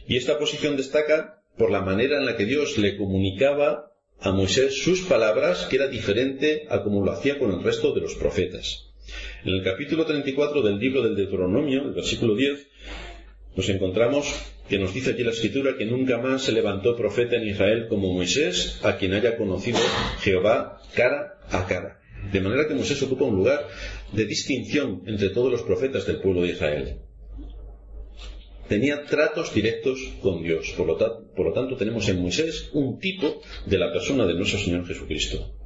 Y 0.07 0.17
esta 0.17 0.39
posición 0.39 0.77
destaca 0.77 1.43
por 1.57 1.71
la 1.71 1.81
manera 1.81 2.17
en 2.17 2.25
la 2.25 2.37
que 2.37 2.45
Dios 2.45 2.77
le 2.77 2.97
comunicaba 2.97 3.91
a 4.19 4.31
Moisés 4.31 4.81
sus 4.81 5.01
palabras, 5.01 5.67
que 5.69 5.75
era 5.75 5.87
diferente 5.87 6.65
a 6.69 6.83
como 6.83 7.03
lo 7.03 7.11
hacía 7.11 7.37
con 7.37 7.51
el 7.51 7.63
resto 7.63 7.93
de 7.93 8.01
los 8.01 8.15
profetas. 8.15 8.87
En 9.43 9.53
el 9.53 9.63
capítulo 9.63 10.05
34 10.05 10.61
del 10.61 10.79
libro 10.79 11.03
del 11.03 11.15
Deuteronomio, 11.15 11.83
el 11.83 11.93
versículo 11.93 12.35
10, 12.35 12.67
nos 13.57 13.67
encontramos 13.69 14.31
que 14.69 14.77
nos 14.77 14.93
dice 14.93 15.11
aquí 15.11 15.23
la 15.23 15.31
escritura 15.31 15.77
que 15.77 15.85
nunca 15.85 16.19
más 16.19 16.43
se 16.43 16.51
levantó 16.51 16.95
profeta 16.95 17.37
en 17.37 17.47
Israel 17.47 17.87
como 17.89 18.13
Moisés, 18.13 18.79
a 18.83 18.97
quien 18.97 19.13
haya 19.13 19.35
conocido 19.35 19.79
Jehová 20.21 20.79
cara 20.93 21.39
a 21.49 21.65
cara. 21.65 21.99
De 22.31 22.39
manera 22.39 22.67
que 22.67 22.75
Moisés 22.75 23.01
ocupa 23.01 23.25
un 23.25 23.37
lugar 23.37 23.67
de 24.11 24.25
distinción 24.25 25.01
entre 25.07 25.29
todos 25.29 25.51
los 25.51 25.63
profetas 25.63 26.05
del 26.05 26.19
pueblo 26.19 26.41
de 26.43 26.49
Israel. 26.49 26.97
Tenía 28.67 29.05
tratos 29.05 29.53
directos 29.53 29.97
con 30.21 30.43
Dios. 30.43 30.73
Por 30.75 30.87
lo, 30.87 30.97
por 30.97 31.45
lo 31.47 31.53
tanto, 31.53 31.77
tenemos 31.77 32.07
en 32.09 32.21
Moisés 32.21 32.69
un 32.73 32.99
tipo 32.99 33.41
de 33.65 33.77
la 33.77 33.91
persona 33.93 34.25
de 34.25 34.35
nuestro 34.35 34.59
Señor 34.59 34.85
Jesucristo. 34.85 35.56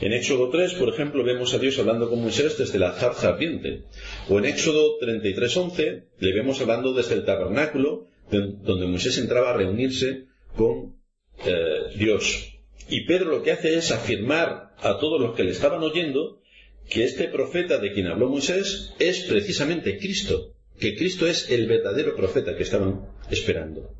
En 0.00 0.12
Éxodo 0.12 0.50
3, 0.50 0.74
por 0.74 0.88
ejemplo, 0.88 1.24
vemos 1.24 1.54
a 1.54 1.58
Dios 1.58 1.78
hablando 1.78 2.10
con 2.10 2.20
Moisés 2.20 2.58
desde 2.58 2.78
la 2.78 2.92
zarza 2.92 3.28
ardiente. 3.30 3.84
O 4.28 4.38
en 4.38 4.44
Éxodo 4.44 4.98
33.11 5.00 6.04
le 6.18 6.32
vemos 6.32 6.60
hablando 6.60 6.92
desde 6.92 7.14
el 7.14 7.24
tabernáculo, 7.24 8.08
donde 8.30 8.86
Moisés 8.86 9.18
entraba 9.18 9.50
a 9.50 9.56
reunirse 9.56 10.26
con 10.54 10.96
eh, 11.44 11.96
Dios. 11.96 12.52
Y 12.88 13.06
Pedro 13.06 13.30
lo 13.30 13.42
que 13.42 13.52
hace 13.52 13.76
es 13.76 13.90
afirmar 13.90 14.74
a 14.78 14.98
todos 14.98 15.20
los 15.20 15.34
que 15.34 15.44
le 15.44 15.50
estaban 15.50 15.82
oyendo 15.82 16.40
que 16.88 17.04
este 17.04 17.28
profeta 17.28 17.78
de 17.78 17.92
quien 17.92 18.06
habló 18.06 18.28
Moisés 18.28 18.94
es 18.98 19.24
precisamente 19.24 19.98
Cristo, 19.98 20.54
que 20.78 20.94
Cristo 20.94 21.26
es 21.26 21.50
el 21.50 21.66
verdadero 21.66 22.14
profeta 22.14 22.56
que 22.56 22.62
estaban 22.62 23.08
esperando. 23.30 23.90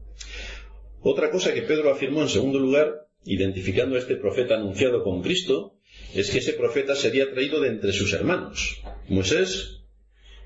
Otra 1.02 1.30
cosa 1.30 1.52
que 1.52 1.62
Pedro 1.62 1.90
afirmó 1.90 2.22
en 2.22 2.28
segundo 2.28 2.58
lugar, 2.58 3.06
identificando 3.26 3.96
a 3.96 3.98
este 3.98 4.16
profeta 4.16 4.54
anunciado 4.54 5.02
con 5.02 5.22
Cristo, 5.22 5.74
es 6.14 6.30
que 6.30 6.38
ese 6.38 6.54
profeta 6.54 6.94
sería 6.94 7.30
traído 7.30 7.60
de 7.60 7.68
entre 7.68 7.92
sus 7.92 8.12
hermanos. 8.12 8.80
Moisés 9.08 9.82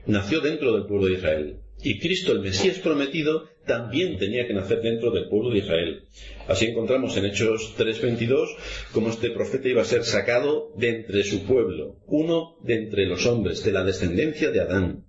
nació 0.06 0.40
dentro 0.40 0.72
del 0.72 0.86
pueblo 0.86 1.06
de 1.06 1.14
Israel. 1.14 1.60
Y 1.82 1.98
Cristo, 1.98 2.32
el 2.32 2.40
Mesías 2.40 2.78
prometido, 2.78 3.48
también 3.66 4.18
tenía 4.18 4.46
que 4.46 4.54
nacer 4.54 4.82
dentro 4.82 5.10
del 5.10 5.28
pueblo 5.28 5.50
de 5.50 5.58
Israel. 5.58 6.02
Así 6.48 6.66
encontramos 6.66 7.16
en 7.16 7.26
Hechos 7.26 7.74
3:22 7.78 8.48
cómo 8.92 9.10
este 9.10 9.30
profeta 9.30 9.68
iba 9.68 9.82
a 9.82 9.86
ser 9.86 10.04
sacado 10.04 10.72
de 10.76 10.88
entre 10.88 11.24
su 11.24 11.44
pueblo, 11.44 11.96
uno 12.06 12.56
de 12.62 12.74
entre 12.74 13.06
los 13.06 13.26
hombres, 13.26 13.64
de 13.64 13.72
la 13.72 13.84
descendencia 13.84 14.50
de 14.50 14.60
Adán. 14.60 15.04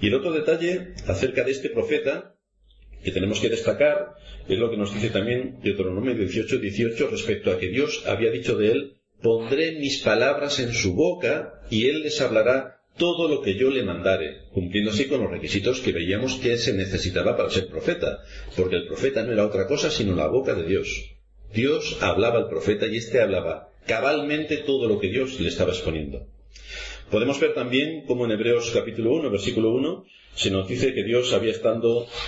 Y 0.00 0.08
el 0.08 0.14
otro 0.14 0.32
detalle 0.32 0.94
acerca 1.06 1.44
de 1.44 1.52
este 1.52 1.70
profeta 1.70 2.31
que 3.02 3.10
tenemos 3.10 3.40
que 3.40 3.48
destacar 3.48 4.14
es 4.48 4.58
lo 4.58 4.70
que 4.70 4.76
nos 4.76 4.94
dice 4.94 5.10
también 5.10 5.60
Deuteronomio 5.62 6.14
18:18 6.14 7.10
respecto 7.10 7.50
a 7.50 7.58
que 7.58 7.68
Dios 7.68 8.04
había 8.06 8.30
dicho 8.30 8.56
de 8.56 8.72
él, 8.72 8.96
pondré 9.22 9.78
mis 9.78 10.02
palabras 10.02 10.58
en 10.58 10.72
su 10.72 10.94
boca 10.94 11.60
y 11.70 11.86
él 11.86 12.02
les 12.02 12.20
hablará 12.20 12.80
todo 12.96 13.28
lo 13.28 13.40
que 13.40 13.54
yo 13.54 13.70
le 13.70 13.84
mandare, 13.84 14.42
cumpliendo 14.52 14.90
así 14.90 15.06
con 15.06 15.22
los 15.22 15.30
requisitos 15.30 15.80
que 15.80 15.92
veíamos 15.92 16.34
que 16.34 16.58
se 16.58 16.74
necesitaba 16.74 17.36
para 17.36 17.50
ser 17.50 17.68
profeta, 17.68 18.18
porque 18.56 18.76
el 18.76 18.86
profeta 18.86 19.22
no 19.22 19.32
era 19.32 19.46
otra 19.46 19.66
cosa 19.66 19.90
sino 19.90 20.14
la 20.14 20.26
boca 20.26 20.54
de 20.54 20.66
Dios. 20.66 21.14
Dios 21.54 21.98
hablaba 22.00 22.38
al 22.38 22.48
profeta 22.48 22.86
y 22.86 22.96
éste 22.96 23.20
hablaba 23.20 23.68
cabalmente 23.86 24.58
todo 24.58 24.88
lo 24.88 24.98
que 24.98 25.08
Dios 25.08 25.40
le 25.40 25.48
estaba 25.48 25.70
exponiendo. 25.70 26.26
Podemos 27.10 27.38
ver 27.40 27.54
también 27.54 28.06
como 28.06 28.24
en 28.24 28.32
Hebreos 28.32 28.70
capítulo 28.72 29.12
1, 29.14 29.30
versículo 29.30 29.74
1, 29.74 30.04
se 30.34 30.50
nos 30.50 30.66
dice 30.68 30.94
que 30.94 31.04
Dios 31.04 31.32
había 31.32 31.52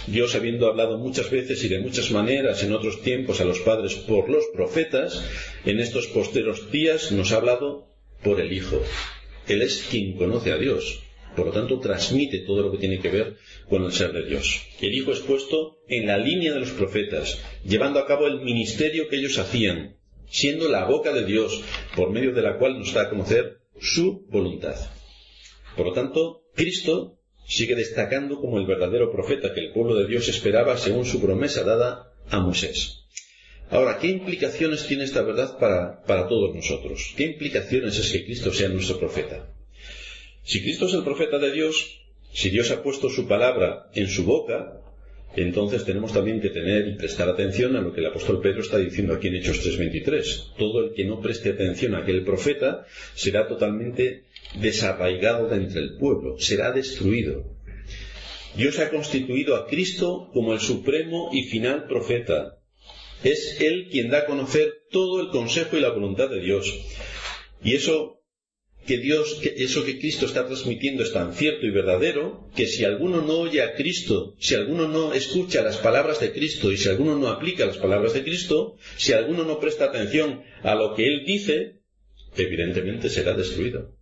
Dios 0.07 0.35
habiendo 0.35 0.67
hablado 0.67 0.99
muchas 0.99 1.31
veces 1.31 1.65
y 1.65 1.69
de 1.69 1.81
muchas 1.81 2.11
maneras 2.11 2.63
en 2.63 2.73
otros 2.73 3.03
tiempos 3.03 3.41
a 3.41 3.45
los 3.45 3.61
padres 3.61 3.95
por 3.95 4.29
los 4.29 4.45
profetas, 4.55 5.25
en 5.65 5.81
estos 5.81 6.07
posteros 6.09 6.71
días 6.71 7.13
nos 7.13 7.33
ha 7.33 7.37
hablado 7.37 7.89
por 8.23 8.41
el 8.41 8.53
Hijo. 8.53 8.81
Él 9.49 9.63
es 9.63 9.87
quien 9.91 10.17
conoce 10.17 10.53
a 10.53 10.59
Dios. 10.59 11.01
Por 11.37 11.47
lo 11.47 11.53
tanto, 11.53 11.81
transmite 11.81 12.39
todo 12.41 12.63
lo 12.63 12.71
que 12.71 12.79
tiene 12.79 13.01
que 13.01 13.11
ver 13.11 13.37
con 13.69 13.83
el 13.85 13.93
ser 13.93 14.13
de 14.13 14.25
Dios. 14.25 14.63
El 14.81 14.95
Hijo 14.95 15.13
es 15.13 15.21
puesto 15.21 15.79
en 15.89 16.07
la 16.07 16.17
línea 16.17 16.53
de 16.53 16.61
los 16.61 16.71
profetas, 16.71 17.43
llevando 17.65 17.99
a 17.99 18.07
cabo 18.07 18.27
el 18.27 18.43
ministerio 18.43 19.09
que 19.09 19.17
ellos 19.17 19.39
hacían, 19.39 19.97
siendo 20.31 20.69
la 20.69 20.85
boca 20.85 21.13
de 21.13 21.25
Dios, 21.25 21.63
por 21.97 22.11
medio 22.11 22.33
de 22.33 22.43
la 22.43 22.59
cual 22.59 22.79
nos 22.79 22.93
da 22.93 23.03
a 23.03 23.11
conocer 23.11 23.59
su 23.81 24.27
voluntad. 24.29 24.77
Por 25.77 25.87
lo 25.87 25.93
tanto, 25.93 26.45
Cristo 26.55 27.19
sigue 27.47 27.75
destacando 27.75 28.41
como 28.41 28.59
el 28.59 28.67
verdadero 28.67 29.13
profeta 29.13 29.53
que 29.55 29.61
el 29.61 29.73
pueblo 29.73 29.95
de 29.97 30.07
Dios 30.07 30.29
esperaba 30.29 30.77
según 30.77 31.05
su 31.05 31.21
promesa 31.21 31.65
dada 31.65 32.13
a 32.29 32.41
Moisés. 32.41 33.05
Ahora, 33.71 33.99
¿qué 33.99 34.09
implicaciones 34.09 34.87
tiene 34.87 35.05
esta 35.05 35.23
verdad 35.23 35.59
para, 35.59 36.03
para 36.05 36.29
todos 36.29 36.55
nosotros? 36.55 37.15
¿Qué 37.17 37.25
implicaciones 37.25 37.99
es 37.99 38.13
que 38.13 38.25
Cristo 38.25 38.53
sea 38.53 38.69
nuestro 38.69 38.99
profeta? 38.99 39.49
Si 40.45 40.63
Cristo 40.63 40.87
es 40.87 40.95
el 40.95 41.03
profeta 41.03 41.39
de 41.39 41.53
Dios, 41.53 42.01
si 42.33 42.51
Dios 42.51 42.71
ha 42.71 42.83
puesto 42.83 43.09
su 43.09 43.27
palabra 43.27 43.91
en 43.95 44.09
su 44.09 44.25
boca, 44.25 44.84
entonces 45.37 45.85
tenemos 45.85 46.13
también 46.13 46.41
que 46.41 46.51
tener 46.51 46.87
y 46.87 46.95
prestar 46.95 47.29
atención 47.29 47.75
a 47.77 47.81
lo 47.81 47.93
que 47.93 48.01
el 48.01 48.07
apóstol 48.07 48.41
Pedro 48.41 48.61
está 48.61 48.79
diciendo 48.79 49.15
aquí 49.15 49.29
en 49.29 49.37
Hechos 49.37 49.61
3:23. 49.65 50.55
Todo 50.57 50.85
el 50.85 50.95
que 50.95 51.05
no 51.05 51.21
preste 51.21 51.51
atención 51.51 51.95
a 51.95 51.99
aquel 51.99 52.23
profeta 52.25 52.87
será 53.15 53.49
totalmente 53.49 54.25
desarraigado 54.61 55.49
de 55.49 55.57
entre 55.57 55.81
el 55.81 55.97
pueblo, 55.97 56.39
será 56.39 56.71
destruido. 56.71 57.45
Dios 58.57 58.79
ha 58.79 58.91
constituido 58.91 59.57
a 59.57 59.67
Cristo 59.67 60.31
como 60.33 60.53
el 60.53 60.61
supremo 60.61 61.31
y 61.33 61.43
final 61.45 61.87
profeta, 61.89 62.61
es 63.25 63.61
Él 63.61 63.89
quien 63.91 64.11
da 64.11 64.19
a 64.19 64.27
conocer 64.27 64.83
todo 64.91 65.21
el 65.21 65.31
consejo 65.31 65.77
y 65.77 65.81
la 65.81 65.91
voluntad 65.91 66.31
de 66.31 66.41
Dios. 66.41 66.73
Y 67.65 67.75
eso 67.75 68.21
que 68.87 68.99
Dios, 68.99 69.41
eso 69.43 69.85
que 69.85 69.99
Cristo 69.99 70.27
está 70.27 70.47
transmitiendo 70.47 71.03
es 71.03 71.13
tan 71.13 71.35
cierto 71.35 71.67
y 71.67 71.71
verdadero, 71.71 72.49
que 72.55 72.67
si 72.67 72.85
alguno 72.85 73.23
no 73.23 73.39
oye 73.39 73.63
a 73.63 73.75
Cristo, 73.75 74.35
si 74.39 74.55
alguno 74.55 74.89
no 74.89 75.13
escucha 75.15 75.63
las 75.63 75.79
palabras 75.79 76.21
de 76.21 76.33
Cristo 76.33 76.71
y 76.71 76.77
si 76.77 76.89
alguno 76.89 77.17
no 77.17 77.29
aplica 77.29 77.67
las 77.67 77.79
palabras 77.79 78.15
de 78.15 78.23
Cristo, 78.23 78.77
si 78.97 79.13
alguno 79.13 79.45
no 79.45 79.59
presta 79.61 79.87
atención 79.87 80.43
a 80.63 80.75
lo 80.75 80.95
que 80.95 81.07
Él 81.07 81.25
dice, 81.27 81.81
evidentemente 82.37 83.09
será 83.09 83.35
destruido. 83.35 83.97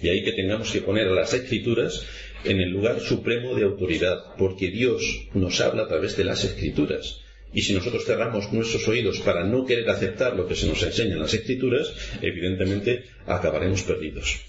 Y 0.00 0.08
ahí 0.08 0.24
que 0.24 0.32
tengamos 0.32 0.70
que 0.72 0.80
poner 0.80 1.06
a 1.08 1.14
las 1.14 1.32
escrituras 1.32 2.04
en 2.44 2.60
el 2.60 2.70
lugar 2.70 3.00
supremo 3.00 3.54
de 3.54 3.64
autoridad, 3.64 4.34
porque 4.36 4.70
Dios 4.70 5.28
nos 5.34 5.60
habla 5.60 5.84
a 5.84 5.88
través 5.88 6.16
de 6.16 6.24
las 6.24 6.44
escrituras. 6.44 7.21
Y 7.52 7.62
si 7.62 7.74
nosotros 7.74 8.04
cerramos 8.04 8.52
nuestros 8.52 8.86
oídos 8.88 9.20
para 9.20 9.44
no 9.44 9.64
querer 9.66 9.88
aceptar 9.90 10.34
lo 10.36 10.46
que 10.46 10.56
se 10.56 10.66
nos 10.66 10.82
enseña 10.82 11.14
en 11.14 11.20
las 11.20 11.34
escrituras, 11.34 11.92
evidentemente 12.22 13.04
acabaremos 13.26 13.82
perdidos. 13.82 14.40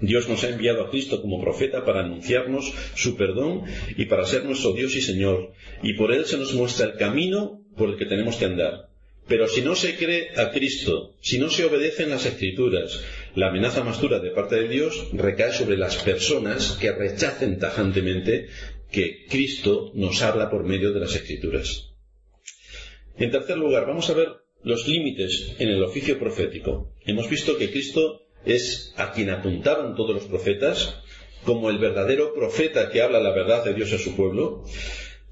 Dios 0.00 0.28
nos 0.28 0.42
ha 0.44 0.48
enviado 0.48 0.82
a 0.82 0.90
Cristo 0.90 1.20
como 1.20 1.40
profeta 1.40 1.84
para 1.84 2.00
anunciarnos 2.00 2.72
su 2.94 3.16
perdón 3.16 3.64
y 3.96 4.06
para 4.06 4.24
ser 4.24 4.44
nuestro 4.44 4.72
Dios 4.72 4.96
y 4.96 5.02
Señor, 5.02 5.52
y 5.82 5.94
por 5.94 6.12
Él 6.12 6.24
se 6.24 6.38
nos 6.38 6.54
muestra 6.54 6.86
el 6.86 6.94
camino 6.94 7.60
por 7.76 7.90
el 7.90 7.96
que 7.96 8.06
tenemos 8.06 8.36
que 8.36 8.46
andar. 8.46 8.88
Pero 9.28 9.46
si 9.46 9.60
no 9.60 9.76
se 9.76 9.96
cree 9.96 10.30
a 10.36 10.50
Cristo, 10.50 11.14
si 11.20 11.38
no 11.38 11.50
se 11.50 11.64
obedecen 11.64 12.10
las 12.10 12.26
escrituras, 12.26 13.00
la 13.36 13.48
amenaza 13.48 13.84
más 13.84 14.00
dura 14.00 14.18
de 14.18 14.30
parte 14.30 14.56
de 14.56 14.68
Dios 14.68 15.08
recae 15.12 15.52
sobre 15.52 15.76
las 15.76 15.96
personas 15.96 16.78
que 16.80 16.90
rechacen 16.90 17.58
tajantemente 17.58 18.48
que 18.90 19.26
Cristo 19.28 19.92
nos 19.94 20.22
habla 20.22 20.50
por 20.50 20.64
medio 20.64 20.92
de 20.92 21.00
las 21.00 21.14
escrituras. 21.14 21.89
En 23.20 23.30
tercer 23.30 23.58
lugar, 23.58 23.86
vamos 23.86 24.08
a 24.08 24.14
ver 24.14 24.28
los 24.62 24.88
límites 24.88 25.54
en 25.58 25.68
el 25.68 25.84
oficio 25.84 26.18
profético. 26.18 26.94
Hemos 27.04 27.28
visto 27.28 27.58
que 27.58 27.70
Cristo 27.70 28.22
es 28.46 28.94
a 28.96 29.12
quien 29.12 29.28
apuntaban 29.28 29.94
todos 29.94 30.14
los 30.14 30.24
profetas 30.24 31.02
como 31.44 31.68
el 31.68 31.76
verdadero 31.76 32.32
profeta 32.32 32.88
que 32.88 33.02
habla 33.02 33.20
la 33.20 33.34
verdad 33.34 33.62
de 33.62 33.74
Dios 33.74 33.92
a 33.92 33.98
su 33.98 34.16
pueblo. 34.16 34.64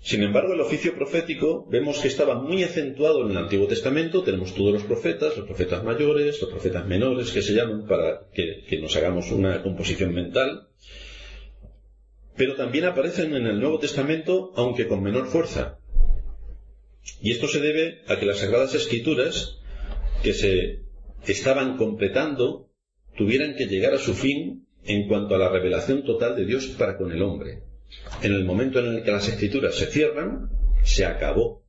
Sin 0.03 0.23
embargo, 0.23 0.53
el 0.53 0.61
oficio 0.61 0.95
profético 0.95 1.67
vemos 1.71 2.01
que 2.01 2.09
estaba 2.09 2.35
muy 2.35 2.63
acentuado 2.63 3.25
en 3.25 3.31
el 3.31 3.39
Antiguo 3.39 3.67
Testamento. 3.67 4.23
Tenemos 4.23 4.55
todos 4.55 4.75
los 4.75 4.83
profetas, 4.83 5.39
los 5.39 5.47
profetas 5.47 5.83
mayores, 5.83 6.43
los 6.43 6.51
profetas 6.51 6.87
menores, 6.87 7.31
que 7.31 7.41
se 7.41 7.55
llaman 7.55 7.87
para 7.87 8.29
que, 8.35 8.65
que 8.69 8.79
nos 8.83 8.95
hagamos 8.97 9.31
una 9.33 9.63
composición 9.63 10.13
mental. 10.13 10.69
Pero 12.37 12.55
también 12.55 12.85
aparecen 12.85 13.35
en 13.35 13.47
el 13.47 13.59
Nuevo 13.59 13.79
Testamento, 13.79 14.53
aunque 14.57 14.87
con 14.87 15.03
menor 15.03 15.27
fuerza. 15.27 15.78
Y 17.21 17.33
esto 17.33 17.49
se 17.49 17.61
debe 17.61 18.03
a 18.07 18.19
que 18.19 18.27
las 18.27 18.39
Sagradas 18.39 18.75
Escrituras, 18.75 19.59
que 20.23 20.35
se 20.35 20.83
estaban 21.27 21.77
completando, 21.77 22.71
tuvieran 23.17 23.57
que 23.57 23.67
llegar 23.67 23.95
a 23.95 23.99
su 23.99 24.15
fin 24.15 24.67
en 24.85 25.09
cuanto 25.09 25.35
a 25.35 25.39
la 25.39 25.49
revelación 25.49 26.05
total 26.05 26.37
de 26.37 26.47
Dios 26.47 26.67
para 26.79 26.97
con 26.97 27.13
el 27.13 27.23
hombre. 27.23 27.63
En 28.23 28.33
el 28.33 28.45
momento 28.45 28.79
en 28.79 28.95
el 28.95 29.03
que 29.03 29.11
las 29.11 29.29
Escrituras 29.29 29.75
se 29.75 29.87
cierran, 29.87 30.51
se 30.83 31.05
acabó 31.05 31.65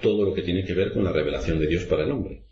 todo 0.00 0.24
lo 0.24 0.34
que 0.34 0.42
tiene 0.42 0.64
que 0.64 0.74
ver 0.74 0.92
con 0.92 1.04
la 1.04 1.12
revelación 1.12 1.58
de 1.58 1.66
Dios 1.66 1.84
para 1.84 2.04
el 2.04 2.10
hombre. 2.10 2.44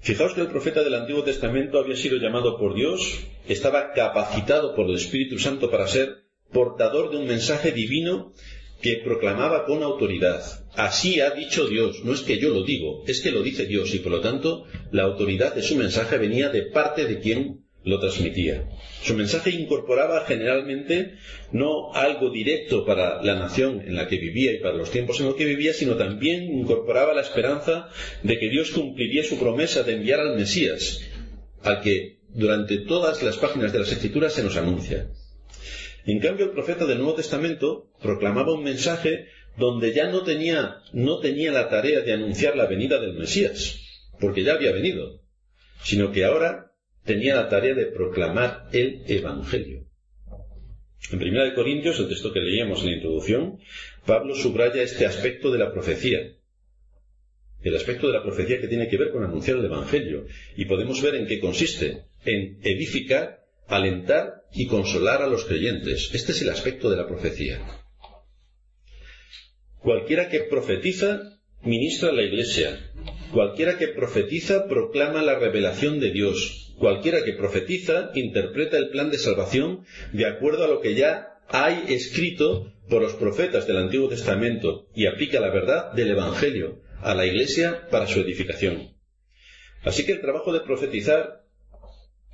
Fijaos 0.00 0.34
que 0.34 0.42
el 0.42 0.48
profeta 0.48 0.82
del 0.82 0.94
Antiguo 0.94 1.22
Testamento 1.22 1.78
había 1.78 1.96
sido 1.96 2.18
llamado 2.18 2.58
por 2.58 2.74
Dios, 2.74 3.20
estaba 3.48 3.92
capacitado 3.92 4.74
por 4.74 4.90
el 4.90 4.96
Espíritu 4.96 5.38
Santo 5.38 5.70
para 5.70 5.86
ser 5.86 6.24
portador 6.52 7.10
de 7.10 7.16
un 7.16 7.26
mensaje 7.26 7.72
divino 7.72 8.32
que 8.80 9.00
proclamaba 9.04 9.64
con 9.64 9.82
autoridad. 9.82 10.42
Así 10.74 11.20
ha 11.20 11.30
dicho 11.30 11.66
Dios, 11.66 12.04
no 12.04 12.12
es 12.12 12.20
que 12.20 12.38
yo 12.38 12.50
lo 12.50 12.64
digo, 12.64 13.04
es 13.06 13.20
que 13.20 13.30
lo 13.30 13.42
dice 13.42 13.66
Dios 13.66 13.94
y 13.94 14.00
por 14.00 14.12
lo 14.12 14.20
tanto 14.20 14.64
la 14.90 15.04
autoridad 15.04 15.54
de 15.54 15.62
su 15.62 15.76
mensaje 15.76 16.18
venía 16.18 16.48
de 16.48 16.62
parte 16.62 17.06
de 17.06 17.20
quien 17.20 17.64
lo 17.84 18.00
transmitía. 18.00 18.64
Su 19.02 19.14
mensaje 19.14 19.50
incorporaba 19.50 20.24
generalmente 20.26 21.14
no 21.52 21.92
algo 21.92 22.30
directo 22.30 22.84
para 22.84 23.22
la 23.22 23.36
nación 23.36 23.82
en 23.86 23.94
la 23.94 24.08
que 24.08 24.16
vivía 24.16 24.52
y 24.52 24.58
para 24.58 24.76
los 24.76 24.90
tiempos 24.90 25.20
en 25.20 25.26
los 25.26 25.34
que 25.34 25.44
vivía, 25.44 25.74
sino 25.74 25.96
también 25.96 26.44
incorporaba 26.44 27.14
la 27.14 27.20
esperanza 27.20 27.90
de 28.22 28.38
que 28.38 28.48
Dios 28.48 28.70
cumpliría 28.70 29.22
su 29.22 29.38
promesa 29.38 29.82
de 29.82 29.94
enviar 29.94 30.20
al 30.20 30.36
Mesías, 30.36 31.00
al 31.62 31.82
que 31.82 32.18
durante 32.30 32.78
todas 32.78 33.22
las 33.22 33.36
páginas 33.36 33.72
de 33.72 33.80
las 33.80 33.92
Escrituras 33.92 34.32
se 34.32 34.42
nos 34.42 34.56
anuncia. 34.56 35.08
En 36.06 36.20
cambio, 36.20 36.46
el 36.46 36.52
profeta 36.52 36.84
del 36.86 36.98
Nuevo 36.98 37.14
Testamento 37.14 37.90
proclamaba 38.02 38.52
un 38.52 38.62
mensaje 38.62 39.28
donde 39.56 39.94
ya 39.94 40.10
no 40.10 40.22
tenía, 40.22 40.82
no 40.92 41.20
tenía 41.20 41.52
la 41.52 41.68
tarea 41.68 42.00
de 42.00 42.12
anunciar 42.12 42.56
la 42.56 42.66
venida 42.66 43.00
del 43.00 43.14
Mesías. 43.14 43.80
porque 44.20 44.44
ya 44.44 44.54
había 44.54 44.70
venido, 44.72 45.20
sino 45.82 46.12
que 46.12 46.24
ahora 46.24 46.72
tenía 47.04 47.34
la 47.34 47.48
tarea 47.48 47.74
de 47.74 47.86
proclamar 47.86 48.68
el 48.72 49.02
Evangelio. 49.08 49.86
En 51.10 51.20
1 51.20 51.54
Corintios, 51.54 51.98
el 51.98 52.08
texto 52.08 52.32
que 52.32 52.40
leíamos 52.40 52.80
en 52.80 52.86
la 52.86 52.94
introducción, 52.94 53.58
Pablo 54.06 54.34
subraya 54.34 54.82
este 54.82 55.04
aspecto 55.04 55.50
de 55.50 55.58
la 55.58 55.72
profecía. 55.72 56.20
El 57.60 57.76
aspecto 57.76 58.06
de 58.06 58.14
la 58.14 58.22
profecía 58.22 58.60
que 58.60 58.68
tiene 58.68 58.88
que 58.88 58.96
ver 58.96 59.10
con 59.10 59.24
anunciar 59.24 59.58
el 59.58 59.64
Evangelio. 59.64 60.26
Y 60.56 60.66
podemos 60.66 61.02
ver 61.02 61.16
en 61.16 61.26
qué 61.26 61.40
consiste. 61.40 62.04
En 62.24 62.58
edificar, 62.62 63.43
alentar 63.68 64.44
y 64.52 64.66
consolar 64.66 65.22
a 65.22 65.26
los 65.26 65.44
creyentes. 65.44 66.10
Este 66.12 66.32
es 66.32 66.42
el 66.42 66.50
aspecto 66.50 66.90
de 66.90 66.96
la 66.96 67.06
profecía. 67.06 67.60
Cualquiera 69.78 70.28
que 70.28 70.40
profetiza, 70.40 71.20
ministra 71.62 72.10
a 72.10 72.12
la 72.12 72.22
iglesia. 72.22 72.90
Cualquiera 73.32 73.76
que 73.76 73.88
profetiza, 73.88 74.66
proclama 74.68 75.22
la 75.22 75.38
revelación 75.38 76.00
de 76.00 76.10
Dios. 76.10 76.74
Cualquiera 76.78 77.22
que 77.24 77.32
profetiza 77.32 78.10
interpreta 78.14 78.76
el 78.78 78.90
plan 78.90 79.10
de 79.10 79.18
salvación 79.18 79.84
de 80.12 80.26
acuerdo 80.26 80.64
a 80.64 80.68
lo 80.68 80.80
que 80.80 80.94
ya 80.94 81.38
hay 81.48 81.84
escrito 81.88 82.72
por 82.88 83.02
los 83.02 83.14
profetas 83.14 83.66
del 83.66 83.76
Antiguo 83.76 84.08
Testamento 84.08 84.88
y 84.94 85.06
aplica 85.06 85.40
la 85.40 85.50
verdad 85.50 85.92
del 85.92 86.10
Evangelio 86.10 86.80
a 87.00 87.14
la 87.14 87.26
Iglesia 87.26 87.88
para 87.90 88.06
su 88.06 88.20
edificación. 88.20 88.94
Así 89.82 90.06
que 90.06 90.12
el 90.12 90.20
trabajo 90.20 90.52
de 90.52 90.60
profetizar 90.60 91.43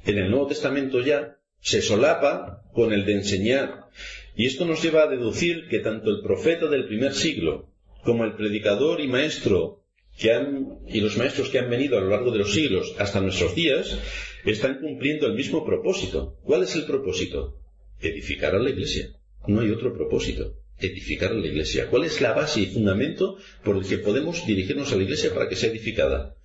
en 0.04 0.19
el 0.19 0.30
Nuevo 0.30 0.47
Testamento 0.47 1.00
ya 1.00 1.38
se 1.61 1.83
solapa 1.83 2.62
con 2.73 2.92
el 2.92 3.04
de 3.04 3.14
enseñar. 3.14 3.88
Y 4.35 4.47
esto 4.47 4.64
nos 4.64 4.83
lleva 4.83 5.02
a 5.02 5.09
deducir 5.09 5.69
que 5.69 5.80
tanto 5.80 6.11
el 6.11 6.23
profeta 6.23 6.66
del 6.66 6.87
primer 6.87 7.14
siglo 7.14 7.69
como 8.02 8.25
el 8.25 8.35
predicador 8.35 9.00
y 9.00 9.09
maestro 9.09 9.83
que 10.19 10.33
han, 10.33 10.78
y 10.87 11.00
los 11.00 11.16
maestros 11.16 11.49
que 11.49 11.59
han 11.59 11.71
venido 11.71 11.99
a 11.99 12.00
lo 12.00 12.09
largo 12.09 12.30
de 12.30 12.38
los 12.38 12.52
siglos 12.52 12.95
hasta 12.99 13.21
nuestros 13.21 13.54
días 13.54 13.99
están 14.45 14.80
cumpliendo 14.80 15.26
el 15.26 15.35
mismo 15.35 15.64
propósito. 15.64 16.38
¿Cuál 16.42 16.62
es 16.62 16.75
el 16.75 16.85
propósito? 16.85 17.59
Edificar 18.00 18.54
a 18.54 18.59
la 18.59 18.71
iglesia. 18.71 19.11
No 19.47 19.61
hay 19.61 19.71
otro 19.71 19.95
propósito. 19.95 20.57
Edificar 20.78 21.33
a 21.33 21.35
la 21.35 21.47
iglesia. 21.47 21.88
¿Cuál 21.88 22.04
es 22.04 22.21
la 22.21 22.33
base 22.33 22.61
y 22.61 22.66
fundamento 22.66 23.37
por 23.64 23.76
el 23.76 23.87
que 23.87 23.99
podemos 23.99 24.47
dirigirnos 24.47 24.92
a 24.92 24.97
la 24.97 25.02
iglesia 25.02 25.35
para 25.35 25.49
que 25.49 25.57
sea 25.57 25.71
edificada? 25.71 26.37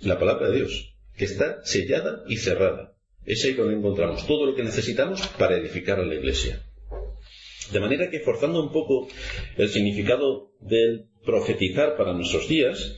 La 0.00 0.18
palabra 0.18 0.50
de 0.50 0.56
Dios, 0.56 0.94
que 1.16 1.24
está 1.24 1.64
sellada 1.64 2.24
y 2.28 2.36
cerrada. 2.38 2.93
Es 3.26 3.44
ahí 3.44 3.52
donde 3.52 3.76
encontramos 3.76 4.26
todo 4.26 4.46
lo 4.46 4.54
que 4.54 4.62
necesitamos 4.62 5.26
para 5.38 5.56
edificar 5.56 5.98
a 5.98 6.04
la 6.04 6.14
iglesia. 6.14 6.62
De 7.72 7.80
manera 7.80 8.10
que, 8.10 8.20
forzando 8.20 8.62
un 8.62 8.72
poco 8.72 9.08
el 9.56 9.68
significado 9.68 10.52
del 10.60 11.06
profetizar 11.24 11.96
para 11.96 12.12
nuestros 12.12 12.48
días, 12.48 12.96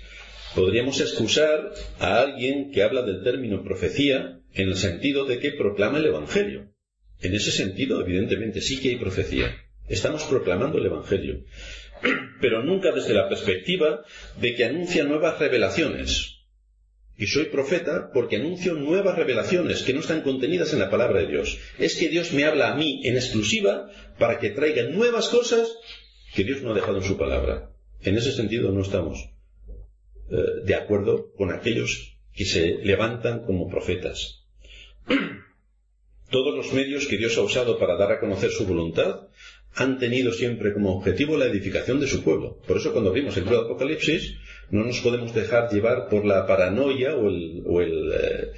podríamos 0.54 1.00
excusar 1.00 1.72
a 2.00 2.20
alguien 2.20 2.70
que 2.72 2.82
habla 2.82 3.02
del 3.02 3.22
término 3.22 3.62
profecía 3.62 4.40
en 4.54 4.68
el 4.68 4.76
sentido 4.76 5.24
de 5.24 5.38
que 5.38 5.52
proclama 5.52 5.98
el 5.98 6.06
Evangelio. 6.06 6.72
En 7.20 7.34
ese 7.34 7.50
sentido, 7.50 8.00
evidentemente, 8.00 8.60
sí 8.60 8.80
que 8.80 8.90
hay 8.90 8.96
profecía. 8.96 9.54
Estamos 9.88 10.24
proclamando 10.24 10.78
el 10.78 10.86
Evangelio. 10.86 11.44
Pero 12.40 12.62
nunca 12.62 12.92
desde 12.92 13.14
la 13.14 13.28
perspectiva 13.28 14.04
de 14.40 14.54
que 14.54 14.64
anuncia 14.64 15.04
nuevas 15.04 15.38
revelaciones. 15.38 16.35
Y 17.18 17.26
soy 17.28 17.46
profeta 17.46 18.10
porque 18.12 18.36
anuncio 18.36 18.74
nuevas 18.74 19.16
revelaciones 19.16 19.82
que 19.82 19.94
no 19.94 20.00
están 20.00 20.20
contenidas 20.20 20.72
en 20.72 20.80
la 20.80 20.90
palabra 20.90 21.20
de 21.20 21.28
Dios. 21.28 21.58
Es 21.78 21.96
que 21.96 22.08
Dios 22.08 22.32
me 22.32 22.44
habla 22.44 22.72
a 22.72 22.76
mí 22.76 23.00
en 23.04 23.16
exclusiva 23.16 23.90
para 24.18 24.38
que 24.38 24.50
traiga 24.50 24.84
nuevas 24.90 25.28
cosas 25.28 25.72
que 26.34 26.44
Dios 26.44 26.62
no 26.62 26.72
ha 26.72 26.74
dejado 26.74 26.98
en 26.98 27.04
su 27.04 27.16
palabra. 27.16 27.70
En 28.02 28.16
ese 28.16 28.32
sentido 28.32 28.70
no 28.70 28.82
estamos 28.82 29.30
eh, 30.30 30.36
de 30.64 30.74
acuerdo 30.74 31.32
con 31.36 31.52
aquellos 31.52 32.18
que 32.34 32.44
se 32.44 32.78
levantan 32.84 33.44
como 33.46 33.68
profetas. 33.70 34.44
Todos 36.30 36.54
los 36.54 36.72
medios 36.74 37.06
que 37.06 37.16
Dios 37.16 37.38
ha 37.38 37.42
usado 37.42 37.78
para 37.78 37.96
dar 37.96 38.12
a 38.12 38.20
conocer 38.20 38.50
su 38.50 38.66
voluntad 38.66 39.28
han 39.74 39.98
tenido 39.98 40.32
siempre 40.32 40.72
como 40.72 40.96
objetivo 40.96 41.36
la 41.36 41.46
edificación 41.46 42.00
de 42.00 42.08
su 42.08 42.22
pueblo. 42.22 42.58
Por 42.66 42.78
eso 42.78 42.92
cuando 42.92 43.10
abrimos 43.10 43.36
el 43.36 43.44
libro 43.44 43.60
de 43.60 43.64
Apocalipsis 43.66 44.36
no 44.70 44.84
nos 44.84 45.00
podemos 45.00 45.34
dejar 45.34 45.70
llevar 45.70 46.08
por 46.08 46.24
la 46.24 46.46
paranoia 46.46 47.14
o, 47.16 47.30
eh, 47.30 48.52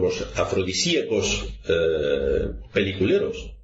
los 0.00 0.38
afrodisíacos 0.38 1.46
eh, 1.68 2.50
peliculeros. 2.72 3.54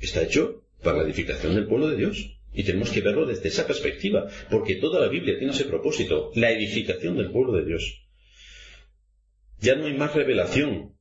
Está 0.00 0.22
hecho 0.22 0.64
para 0.82 0.98
la 0.98 1.04
edificación 1.04 1.54
del 1.54 1.66
pueblo 1.66 1.88
de 1.88 1.96
Dios. 1.96 2.34
Y 2.52 2.64
tenemos 2.64 2.90
que 2.90 3.02
verlo 3.02 3.26
desde 3.26 3.48
esa 3.48 3.66
perspectiva, 3.66 4.26
porque 4.50 4.76
toda 4.76 5.00
la 5.00 5.08
Biblia 5.08 5.36
tiene 5.38 5.52
ese 5.52 5.66
propósito, 5.66 6.32
la 6.34 6.50
edificación 6.50 7.16
del 7.16 7.30
pueblo 7.30 7.52
de 7.52 7.64
Dios. 7.64 8.06
Ya 9.60 9.76
no 9.76 9.86
hay 9.86 9.94
más 9.94 10.14
revelación, 10.14 10.96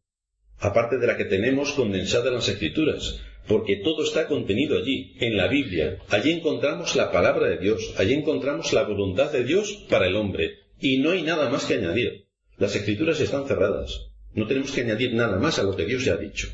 aparte 0.60 0.98
de 0.98 1.08
la 1.08 1.16
que 1.16 1.26
tenemos 1.26 1.72
condensada 1.72 2.28
en 2.28 2.36
las 2.36 2.50
Escrituras, 2.50 3.22
porque 3.48 3.78
todo 3.78 4.04
está 4.04 4.28
contenido 4.28 4.78
allí, 4.78 5.16
en 5.20 5.38
la 5.38 5.48
Biblia. 5.48 6.00
Allí 6.10 6.32
encontramos 6.32 6.96
la 6.96 7.12
palabra 7.12 7.48
de 7.48 7.58
Dios, 7.58 7.94
allí 7.98 8.14
encontramos 8.14 8.74
la 8.74 8.84
voluntad 8.84 9.32
de 9.32 9.44
Dios 9.44 9.86
para 9.90 10.08
el 10.08 10.16
hombre, 10.16 10.60
y 10.80 10.98
no 11.00 11.12
hay 11.12 11.24
nada 11.24 11.50
más 11.50 11.66
que 11.66 11.76
añadir. 11.76 12.28
Las 12.58 12.76
Escrituras 12.76 13.20
están 13.20 13.48
cerradas. 13.48 14.12
No 14.34 14.48
tenemos 14.48 14.72
que 14.72 14.82
añadir 14.82 15.14
nada 15.14 15.40
más 15.40 15.60
a 15.60 15.64
lo 15.64 15.76
que 15.76 15.86
Dios 15.86 16.06
ya 16.06 16.14
ha 16.14 16.18
dicho. 16.18 16.50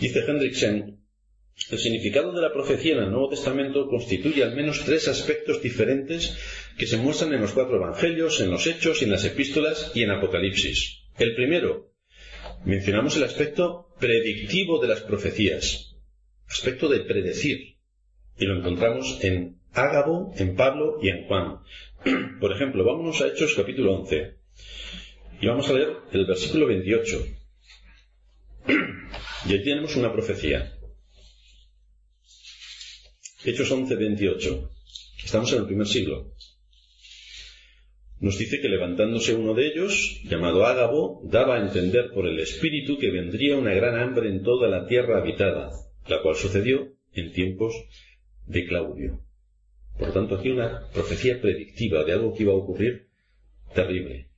Dice 0.00 0.20
Hendrickson, 0.26 1.00
el 1.70 1.78
significado 1.78 2.32
de 2.32 2.42
la 2.42 2.52
profecía 2.52 2.94
en 2.94 3.04
el 3.04 3.10
Nuevo 3.10 3.30
Testamento 3.30 3.88
constituye 3.88 4.44
al 4.44 4.54
menos 4.54 4.84
tres 4.84 5.08
aspectos 5.08 5.62
diferentes 5.62 6.36
que 6.78 6.86
se 6.86 6.96
muestran 6.98 7.32
en 7.32 7.40
los 7.40 7.52
cuatro 7.52 7.76
evangelios, 7.76 8.40
en 8.40 8.50
los 8.50 8.66
hechos, 8.66 9.02
en 9.02 9.10
las 9.10 9.24
epístolas 9.24 9.92
y 9.94 10.02
en 10.02 10.10
Apocalipsis. 10.10 11.02
El 11.18 11.34
primero, 11.34 11.92
mencionamos 12.64 13.16
el 13.16 13.24
aspecto 13.24 13.88
predictivo 13.98 14.80
de 14.80 14.88
las 14.88 15.00
profecías, 15.00 15.96
aspecto 16.48 16.88
de 16.88 17.00
predecir, 17.00 17.76
y 18.38 18.44
lo 18.44 18.58
encontramos 18.58 19.18
en 19.22 19.60
Ágabo, 19.72 20.32
en 20.36 20.56
Pablo 20.56 20.98
y 21.02 21.08
en 21.08 21.26
Juan. 21.26 21.58
Por 22.40 22.52
ejemplo, 22.52 22.84
vámonos 22.84 23.20
a 23.20 23.28
Hechos 23.28 23.54
capítulo 23.54 23.94
11 23.94 24.36
y 25.40 25.46
vamos 25.46 25.68
a 25.68 25.74
leer 25.74 25.96
el 26.12 26.26
versículo 26.26 26.66
28. 26.66 27.26
Y 29.48 29.54
aquí 29.54 29.64
tenemos 29.64 29.94
una 29.94 30.12
profecía. 30.12 30.76
Hechos 33.44 33.70
11, 33.70 33.94
28. 33.94 34.70
Estamos 35.24 35.52
en 35.52 35.60
el 35.60 35.66
primer 35.66 35.86
siglo. 35.86 36.32
Nos 38.18 38.38
dice 38.38 38.60
que 38.60 38.68
levantándose 38.68 39.34
uno 39.34 39.52
de 39.52 39.66
ellos, 39.66 40.22
llamado 40.24 40.64
Ágabo, 40.64 41.20
daba 41.24 41.56
a 41.56 41.62
entender 41.62 42.10
por 42.14 42.26
el 42.26 42.38
Espíritu 42.38 42.98
que 42.98 43.10
vendría 43.10 43.56
una 43.56 43.74
gran 43.74 43.98
hambre 43.98 44.30
en 44.30 44.42
toda 44.42 44.68
la 44.68 44.86
tierra 44.86 45.18
habitada, 45.18 45.70
la 46.08 46.22
cual 46.22 46.34
sucedió 46.34 46.94
en 47.12 47.32
tiempos 47.32 47.74
de 48.46 48.64
Claudio. 48.66 49.20
Por 49.98 50.12
tanto, 50.12 50.36
aquí 50.36 50.50
una 50.50 50.88
profecía 50.92 51.40
predictiva 51.40 52.04
de 52.04 52.12
algo 52.12 52.34
que 52.34 52.44
iba 52.44 52.52
a 52.52 52.56
ocurrir 52.56 53.08
terrible. 53.74 54.30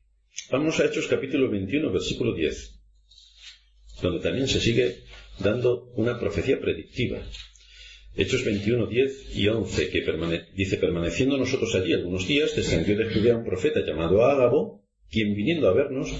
Vamos 0.50 0.80
a 0.80 0.86
Hechos 0.86 1.06
capítulo 1.06 1.48
21, 1.50 1.92
versículo 1.92 2.34
10, 2.34 2.80
donde 4.02 4.20
también 4.20 4.48
se 4.48 4.60
sigue 4.60 5.04
dando 5.38 5.84
una 5.94 6.18
profecía 6.18 6.60
predictiva. 6.60 7.20
Hechos 8.18 8.44
21, 8.44 8.88
10 8.88 9.36
y 9.36 9.46
11, 9.46 9.90
que 9.90 10.04
dice, 10.56 10.76
permaneciendo 10.76 11.38
nosotros 11.38 11.72
allí 11.76 11.92
algunos 11.92 12.26
días, 12.26 12.56
descendió 12.56 12.96
de 12.96 13.14
Judea 13.14 13.36
un 13.36 13.44
profeta 13.44 13.86
llamado 13.86 14.24
Ágabo, 14.24 14.84
quien 15.08 15.36
viniendo 15.36 15.68
a 15.68 15.72
vernos, 15.72 16.12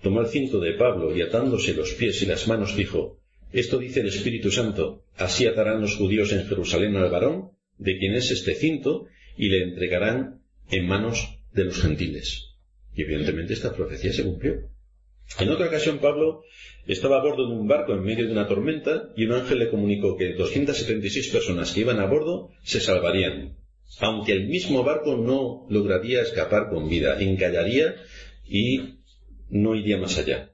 tomó 0.00 0.20
el 0.20 0.28
cinto 0.28 0.60
de 0.60 0.74
Pablo 0.74 1.14
y 1.14 1.22
atándose 1.22 1.74
los 1.74 1.90
pies 1.94 2.22
y 2.22 2.26
las 2.26 2.46
manos 2.46 2.76
dijo, 2.76 3.18
esto 3.52 3.78
dice 3.78 3.98
el 3.98 4.06
Espíritu 4.06 4.52
Santo, 4.52 5.04
así 5.16 5.44
atarán 5.44 5.80
los 5.80 5.96
judíos 5.96 6.32
en 6.32 6.46
Jerusalén 6.46 6.94
al 6.94 7.10
varón, 7.10 7.50
de 7.78 7.98
quien 7.98 8.14
es 8.14 8.30
este 8.30 8.54
cinto, 8.54 9.06
y 9.36 9.48
le 9.48 9.64
entregarán 9.64 10.44
en 10.70 10.86
manos 10.86 11.40
de 11.52 11.64
los 11.64 11.82
gentiles. 11.82 12.54
Y 12.94 13.02
evidentemente 13.02 13.54
esta 13.54 13.74
profecía 13.74 14.12
se 14.12 14.22
cumplió. 14.22 14.70
En 15.38 15.48
otra 15.48 15.66
ocasión 15.66 15.98
Pablo 15.98 16.42
estaba 16.86 17.18
a 17.18 17.22
bordo 17.22 17.46
de 17.46 17.54
un 17.54 17.68
barco 17.68 17.92
en 17.92 18.02
medio 18.02 18.26
de 18.26 18.32
una 18.32 18.48
tormenta 18.48 19.10
y 19.16 19.24
un 19.24 19.32
ángel 19.32 19.58
le 19.58 19.70
comunicó 19.70 20.16
que 20.16 20.34
276 20.34 21.28
personas 21.28 21.72
que 21.72 21.80
iban 21.80 22.00
a 22.00 22.06
bordo 22.06 22.50
se 22.62 22.80
salvarían, 22.80 23.56
aunque 24.00 24.32
el 24.32 24.48
mismo 24.48 24.82
barco 24.82 25.16
no 25.16 25.66
lograría 25.70 26.22
escapar 26.22 26.68
con 26.68 26.88
vida, 26.88 27.20
encallaría 27.20 27.96
y 28.44 28.96
no 29.48 29.74
iría 29.74 29.98
más 29.98 30.18
allá. 30.18 30.50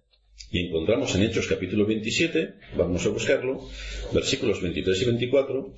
Y 0.50 0.66
encontramos 0.66 1.14
en 1.14 1.22
Hechos 1.22 1.48
capítulo 1.48 1.86
27, 1.86 2.54
vamos 2.76 3.04
a 3.06 3.08
buscarlo, 3.08 3.68
versículos 4.12 4.62
23 4.62 5.02
y 5.02 5.04
24, 5.06 5.74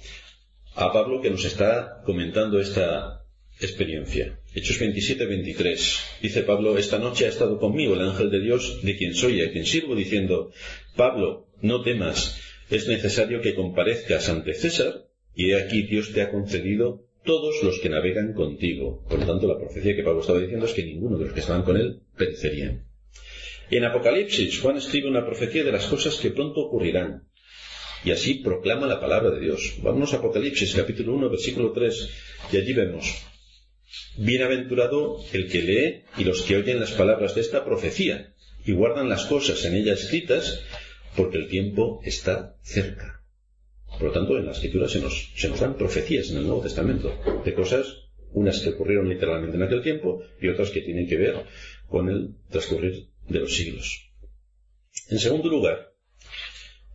a 0.74 0.92
Pablo 0.92 1.20
que 1.20 1.30
nos 1.30 1.44
está 1.44 2.02
comentando 2.04 2.60
esta 2.60 3.24
experiencia. 3.60 4.38
Hechos 4.54 4.78
27, 4.78 5.26
23. 5.26 6.00
Dice 6.22 6.42
Pablo, 6.42 6.78
esta 6.78 6.98
noche 6.98 7.26
ha 7.26 7.28
estado 7.28 7.58
conmigo 7.58 7.94
el 7.94 8.02
ángel 8.02 8.30
de 8.30 8.40
Dios, 8.40 8.80
de 8.82 8.96
quien 8.96 9.14
soy 9.14 9.40
y 9.40 9.44
a 9.44 9.52
quien 9.52 9.66
sirvo, 9.66 9.94
diciendo, 9.94 10.52
Pablo, 10.96 11.48
no 11.60 11.82
temas, 11.82 12.40
es 12.70 12.86
necesario 12.88 13.40
que 13.40 13.54
comparezcas 13.54 14.28
ante 14.28 14.54
César, 14.54 15.06
y 15.34 15.50
he 15.50 15.60
aquí 15.60 15.82
Dios 15.82 16.12
te 16.12 16.22
ha 16.22 16.30
concedido 16.30 17.06
todos 17.24 17.62
los 17.62 17.80
que 17.80 17.88
navegan 17.88 18.32
contigo. 18.32 19.04
Por 19.08 19.20
lo 19.20 19.26
tanto, 19.26 19.46
la 19.46 19.58
profecía 19.58 19.94
que 19.94 20.02
Pablo 20.02 20.20
estaba 20.20 20.40
diciendo 20.40 20.66
es 20.66 20.72
que 20.72 20.84
ninguno 20.84 21.18
de 21.18 21.24
los 21.24 21.34
que 21.34 21.40
estaban 21.40 21.62
con 21.62 21.76
él 21.76 22.00
perecerían. 22.16 22.86
En 23.70 23.84
Apocalipsis, 23.84 24.60
Juan 24.60 24.78
escribe 24.78 25.08
una 25.08 25.26
profecía 25.26 25.62
de 25.62 25.72
las 25.72 25.86
cosas 25.86 26.16
que 26.16 26.30
pronto 26.30 26.60
ocurrirán. 26.60 27.28
Y 28.04 28.12
así 28.12 28.34
proclama 28.34 28.86
la 28.86 29.00
palabra 29.00 29.30
de 29.30 29.40
Dios. 29.40 29.74
Vamos 29.82 30.14
a 30.14 30.18
Apocalipsis, 30.18 30.74
capítulo 30.74 31.14
1, 31.14 31.28
versículo 31.28 31.72
3, 31.72 32.10
y 32.52 32.56
allí 32.56 32.72
vemos, 32.72 33.26
Bienaventurado 34.16 35.18
el 35.32 35.50
que 35.50 35.62
lee 35.62 36.04
y 36.18 36.24
los 36.24 36.42
que 36.42 36.56
oyen 36.56 36.80
las 36.80 36.92
palabras 36.92 37.34
de 37.34 37.40
esta 37.40 37.64
profecía 37.64 38.34
y 38.64 38.72
guardan 38.72 39.08
las 39.08 39.24
cosas 39.26 39.64
en 39.64 39.74
ella 39.74 39.94
escritas, 39.94 40.60
porque 41.16 41.38
el 41.38 41.48
tiempo 41.48 42.00
está 42.04 42.56
cerca. 42.62 43.22
Por 43.90 44.08
lo 44.08 44.12
tanto, 44.12 44.36
en 44.36 44.46
la 44.46 44.52
escritura 44.52 44.88
se 44.88 45.00
nos, 45.00 45.32
se 45.34 45.48
nos 45.48 45.60
dan 45.60 45.76
profecías 45.76 46.30
en 46.30 46.38
el 46.38 46.46
Nuevo 46.46 46.62
Testamento 46.62 47.12
de 47.44 47.54
cosas, 47.54 47.86
unas 48.32 48.60
que 48.60 48.70
ocurrieron 48.70 49.08
literalmente 49.08 49.56
en 49.56 49.62
aquel 49.62 49.82
tiempo 49.82 50.22
y 50.40 50.48
otras 50.48 50.70
que 50.70 50.82
tienen 50.82 51.08
que 51.08 51.16
ver 51.16 51.46
con 51.88 52.08
el 52.10 52.34
transcurrir 52.50 53.08
de 53.26 53.40
los 53.40 53.54
siglos. 53.54 54.10
En 55.08 55.18
segundo 55.18 55.48
lugar, 55.48 55.94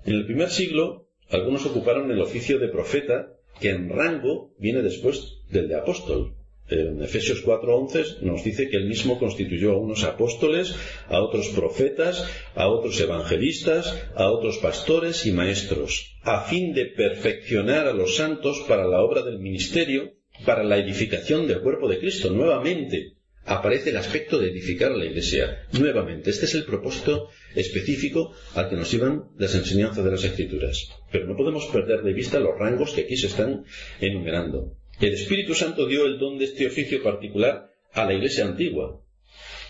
en 0.05 0.13
el 0.13 0.25
primer 0.25 0.49
siglo, 0.49 1.09
algunos 1.29 1.65
ocuparon 1.65 2.11
el 2.11 2.21
oficio 2.21 2.59
de 2.59 2.67
profeta, 2.67 3.33
que 3.59 3.69
en 3.69 3.89
rango 3.89 4.53
viene 4.59 4.81
después 4.81 5.39
del 5.49 5.67
de 5.67 5.75
apóstol. 5.75 6.35
En 6.69 7.03
Efesios 7.03 7.43
4:11 7.43 8.21
nos 8.21 8.43
dice 8.43 8.69
que 8.69 8.77
él 8.77 8.85
mismo 8.85 9.19
constituyó 9.19 9.73
a 9.73 9.77
unos 9.77 10.05
apóstoles, 10.05 10.73
a 11.07 11.21
otros 11.21 11.49
profetas, 11.49 12.25
a 12.55 12.69
otros 12.69 12.99
evangelistas, 13.01 13.93
a 14.15 14.31
otros 14.31 14.59
pastores 14.59 15.25
y 15.25 15.33
maestros, 15.33 16.15
a 16.21 16.45
fin 16.45 16.73
de 16.73 16.85
perfeccionar 16.85 17.87
a 17.87 17.93
los 17.93 18.15
santos 18.15 18.63
para 18.67 18.87
la 18.87 19.01
obra 19.01 19.23
del 19.23 19.39
ministerio, 19.39 20.13
para 20.45 20.63
la 20.63 20.77
edificación 20.77 21.47
del 21.47 21.61
cuerpo 21.61 21.89
de 21.89 21.99
Cristo. 21.99 22.29
Nuevamente, 22.29 23.17
aparece 23.45 23.89
el 23.89 23.97
aspecto 23.97 24.39
de 24.39 24.49
edificar 24.49 24.93
a 24.93 24.97
la 24.97 25.05
iglesia. 25.05 25.67
Nuevamente, 25.73 26.29
este 26.29 26.45
es 26.45 26.55
el 26.55 26.63
propósito 26.63 27.27
específico 27.55 28.33
al 28.55 28.69
que 28.69 28.77
nos 28.77 28.89
llevan 28.89 29.25
las 29.37 29.53
enseñanzas 29.53 30.03
de 30.03 30.11
las 30.11 30.23
escrituras. 30.23 30.87
Pero 31.11 31.27
no 31.27 31.35
podemos 31.35 31.65
perder 31.67 32.03
de 32.03 32.13
vista 32.13 32.39
los 32.39 32.57
rangos 32.57 32.93
que 32.93 33.01
aquí 33.01 33.17
se 33.17 33.27
están 33.27 33.65
enumerando. 33.99 34.77
El 34.99 35.13
Espíritu 35.13 35.55
Santo 35.55 35.85
dio 35.87 36.05
el 36.05 36.19
don 36.19 36.37
de 36.37 36.45
este 36.45 36.67
oficio 36.67 37.01
particular 37.01 37.71
a 37.93 38.05
la 38.05 38.13
iglesia 38.13 38.45
antigua. 38.45 39.01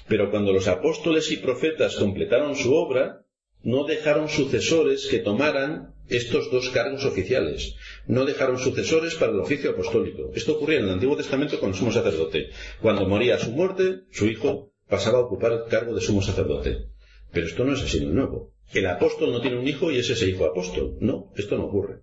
Pero 0.08 0.30
cuando 0.30 0.52
los 0.52 0.68
apóstoles 0.68 1.32
y 1.32 1.38
profetas 1.38 1.96
completaron 1.96 2.56
su 2.56 2.74
obra, 2.74 3.26
no 3.64 3.86
dejaron 3.86 4.28
sucesores 4.28 5.08
que 5.08 5.20
tomaran 5.20 5.96
estos 6.10 6.52
dos 6.52 6.70
cargos 6.70 7.06
oficiales. 7.06 7.76
No 8.08 8.26
dejaron 8.26 8.60
sucesores 8.60 9.16
para 9.16 9.32
el 9.32 9.40
oficio 9.40 9.72
apostólico. 9.72 10.32
Esto 10.36 10.54
ocurría 10.54 10.80
en 10.80 10.86
el 10.86 10.92
Antiguo 10.92 11.16
Testamento 11.16 11.60
con 11.60 11.70
el 11.70 11.76
sumo 11.76 11.92
sacerdote. 11.92 12.50
Cuando 12.82 13.08
moría 13.08 13.36
a 13.36 13.40
su 13.40 13.52
muerte, 13.52 14.02
su 14.12 14.28
hijo 14.28 14.74
pasaba 14.90 15.20
a 15.20 15.22
ocupar 15.22 15.54
el 15.54 15.64
cargo 15.70 15.96
de 15.96 16.02
sumo 16.02 16.22
sacerdote. 16.22 16.90
Pero 17.32 17.48
esto 17.48 17.64
no 17.64 17.74
es 17.74 17.82
así 17.82 18.00
en 18.00 18.10
el 18.10 18.16
Nuevo. 18.16 18.54
El 18.74 18.86
apóstol 18.88 19.32
no 19.32 19.42
tiene 19.42 19.58
un 19.58 19.68
hijo 19.68 19.92
y 19.92 19.98
es 19.98 20.10
ese 20.10 20.30
hijo 20.30 20.46
apóstol. 20.46 20.98
No, 21.00 21.32
esto 21.38 21.58
no 21.58 21.66
ocurre. 21.66 22.02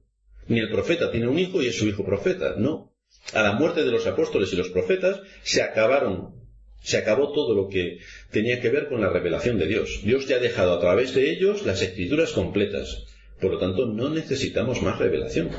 Ni 0.49 0.61
el 0.61 0.71
profeta 0.71 1.11
tiene 1.11 1.29
un 1.29 1.39
hijo 1.39 1.63
y 1.63 1.67
es 1.67 1.77
su 1.77 1.87
hijo 1.87 2.05
profeta. 2.05 2.55
No. 2.57 2.90
A 3.33 3.43
la 3.43 3.53
muerte 3.53 3.85
de 3.85 3.91
los 3.91 4.07
apóstoles 4.07 4.53
y 4.53 4.57
los 4.57 4.71
profetas 4.71 5.21
se 5.43 5.63
acabaron 5.63 6.41
se 6.83 6.97
acabó 6.97 7.33
todo 7.33 7.55
lo 7.55 7.69
que 7.69 7.99
tenía 8.31 8.61
que 8.61 8.71
ver 8.71 8.89
con 8.89 9.01
la 9.01 9.11
revelación 9.11 9.59
de 9.59 9.67
Dios. 9.67 10.01
Dios 10.03 10.27
ya 10.27 10.37
ha 10.37 10.41
dejado 10.41 10.73
a 10.73 10.81
través 10.81 11.15
de 11.15 11.31
ellos 11.31 11.67
las 11.67 11.83
escrituras 11.83 12.33
completas. 12.33 13.05
Por 13.41 13.53
lo 13.53 13.59
tanto, 13.59 13.87
no 13.87 14.09
necesitamos 14.09 14.83
más 14.83 14.99
revelación. 14.99 15.51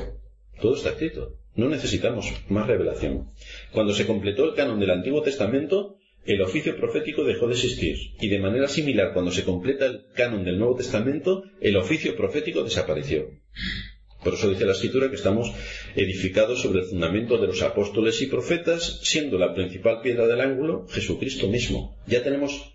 Todo 0.60 0.74
está 0.74 0.90
escrito. 0.90 1.38
No 1.54 1.68
necesitamos 1.68 2.32
más 2.48 2.66
revelación. 2.66 3.30
Cuando 3.72 3.94
se 3.94 4.06
completó 4.06 4.44
el 4.46 4.54
canon 4.54 4.80
del 4.80 4.90
Antiguo 4.90 5.22
Testamento, 5.22 5.96
el 6.24 6.40
oficio 6.42 6.76
profético 6.76 7.24
dejó 7.24 7.46
de 7.46 7.54
existir. 7.54 7.96
Y 8.20 8.28
de 8.28 8.38
manera 8.38 8.68
similar, 8.68 9.12
cuando 9.12 9.30
se 9.30 9.44
completa 9.44 9.86
el 9.86 10.06
canon 10.14 10.44
del 10.44 10.58
Nuevo 10.58 10.76
Testamento, 10.76 11.44
el 11.60 11.76
oficio 11.76 12.16
profético 12.16 12.64
desapareció. 12.64 13.28
Por 14.22 14.34
eso 14.34 14.48
dice 14.48 14.64
la 14.64 14.72
escritura 14.72 15.08
que 15.10 15.16
estamos 15.16 15.52
edificados 15.96 16.60
sobre 16.60 16.80
el 16.80 16.86
fundamento 16.86 17.38
de 17.38 17.48
los 17.48 17.62
apóstoles 17.62 18.22
y 18.22 18.26
profetas, 18.26 19.00
siendo 19.02 19.38
la 19.38 19.54
principal 19.54 20.00
piedra 20.00 20.26
del 20.26 20.40
ángulo 20.40 20.86
Jesucristo 20.88 21.48
mismo. 21.48 21.96
Ya 22.06 22.22
tenemos 22.22 22.74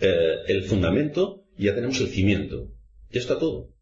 eh, 0.00 0.36
el 0.46 0.64
fundamento, 0.64 1.44
ya 1.58 1.74
tenemos 1.74 2.00
el 2.00 2.08
cimiento. 2.08 2.68
Ya 3.10 3.20
está 3.20 3.38
todo. 3.38 3.74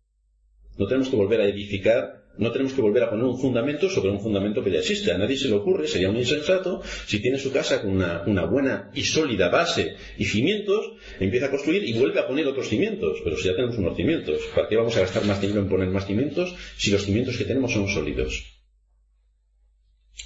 No 0.79 0.87
tenemos 0.87 1.09
que 1.09 1.17
volver 1.17 1.41
a 1.41 1.49
edificar 1.49 2.16
no 2.39 2.53
tenemos 2.53 2.75
que 2.75 2.83
volver 2.83 3.03
a 3.03 3.11
poner 3.11 3.25
un 3.25 3.39
fundamento 3.39 3.89
sobre 3.89 4.11
un 4.11 4.21
fundamento 4.21 4.63
que 4.63 4.71
ya 4.71 4.81
existe. 4.81 5.13
A 5.13 5.19
nadie 5.19 5.37
se 5.37 5.49
le 5.49 5.55
ocurre, 5.55 5.89
sería 5.89 6.11
un 6.11 6.17
insensato, 6.17 6.83
si 7.07 7.21
tiene 7.21 7.39
su 7.39 7.53
casa 7.53 7.81
con 7.83 7.93
una, 7.93 8.45
buena 8.45 8.91
y 8.95 9.03
sólida 9.03 9.49
base 9.49 9.97
y 10.19 10.25
cimientos, 10.25 10.93
empieza 11.19 11.47
a 11.47 11.51
construir 11.51 11.85
y 11.85 11.99
vuelve 11.99 12.21
a 12.21 12.27
poner 12.27 12.47
otros 12.47 12.69
cimientos. 12.69 13.21
Pero 13.25 13.37
si 13.37 13.49
ya 13.49 13.55
tenemos 13.55 13.79
unos 13.79 13.97
cimientos, 13.97 14.41
¿para 14.55 14.69
qué 14.69 14.77
vamos 14.77 14.97
a 14.97 15.01
gastar 15.01 15.25
más 15.25 15.41
dinero 15.41 15.61
en 15.61 15.69
poner 15.69 15.89
más 15.89 16.07
cimientos 16.07 16.55
si 16.77 16.91
los 16.91 17.05
cimientos 17.05 17.37
que 17.37 17.45
tenemos 17.45 17.73
son 17.73 17.89
sólidos? 17.89 18.45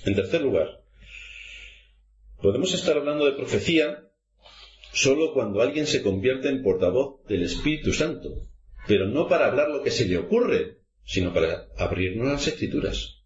En 0.05 0.15
tercer 0.15 0.43
lugar, 0.43 0.83
podemos 2.41 2.73
estar 2.75 2.97
hablando 2.97 3.27
de 3.27 3.33
profecía 3.33 4.07
solo 4.93 5.33
cuando 5.33 5.61
alguien 5.61 5.87
se 5.87 6.03
convierte 6.03 6.49
en 6.49 6.63
portavoz 6.63 7.25
del 7.29 7.43
Espíritu 7.43 7.93
Santo, 7.93 8.49
pero 8.89 9.07
no 9.07 9.29
para 9.29 9.47
hablar 9.47 9.69
lo 9.69 9.83
que 9.83 9.91
se 9.91 10.07
le 10.07 10.19
ocurre, 10.19 10.80
sino 11.11 11.35
para 11.35 11.67
abrirnos 11.77 12.29
las 12.29 12.47
escrituras. 12.47 13.25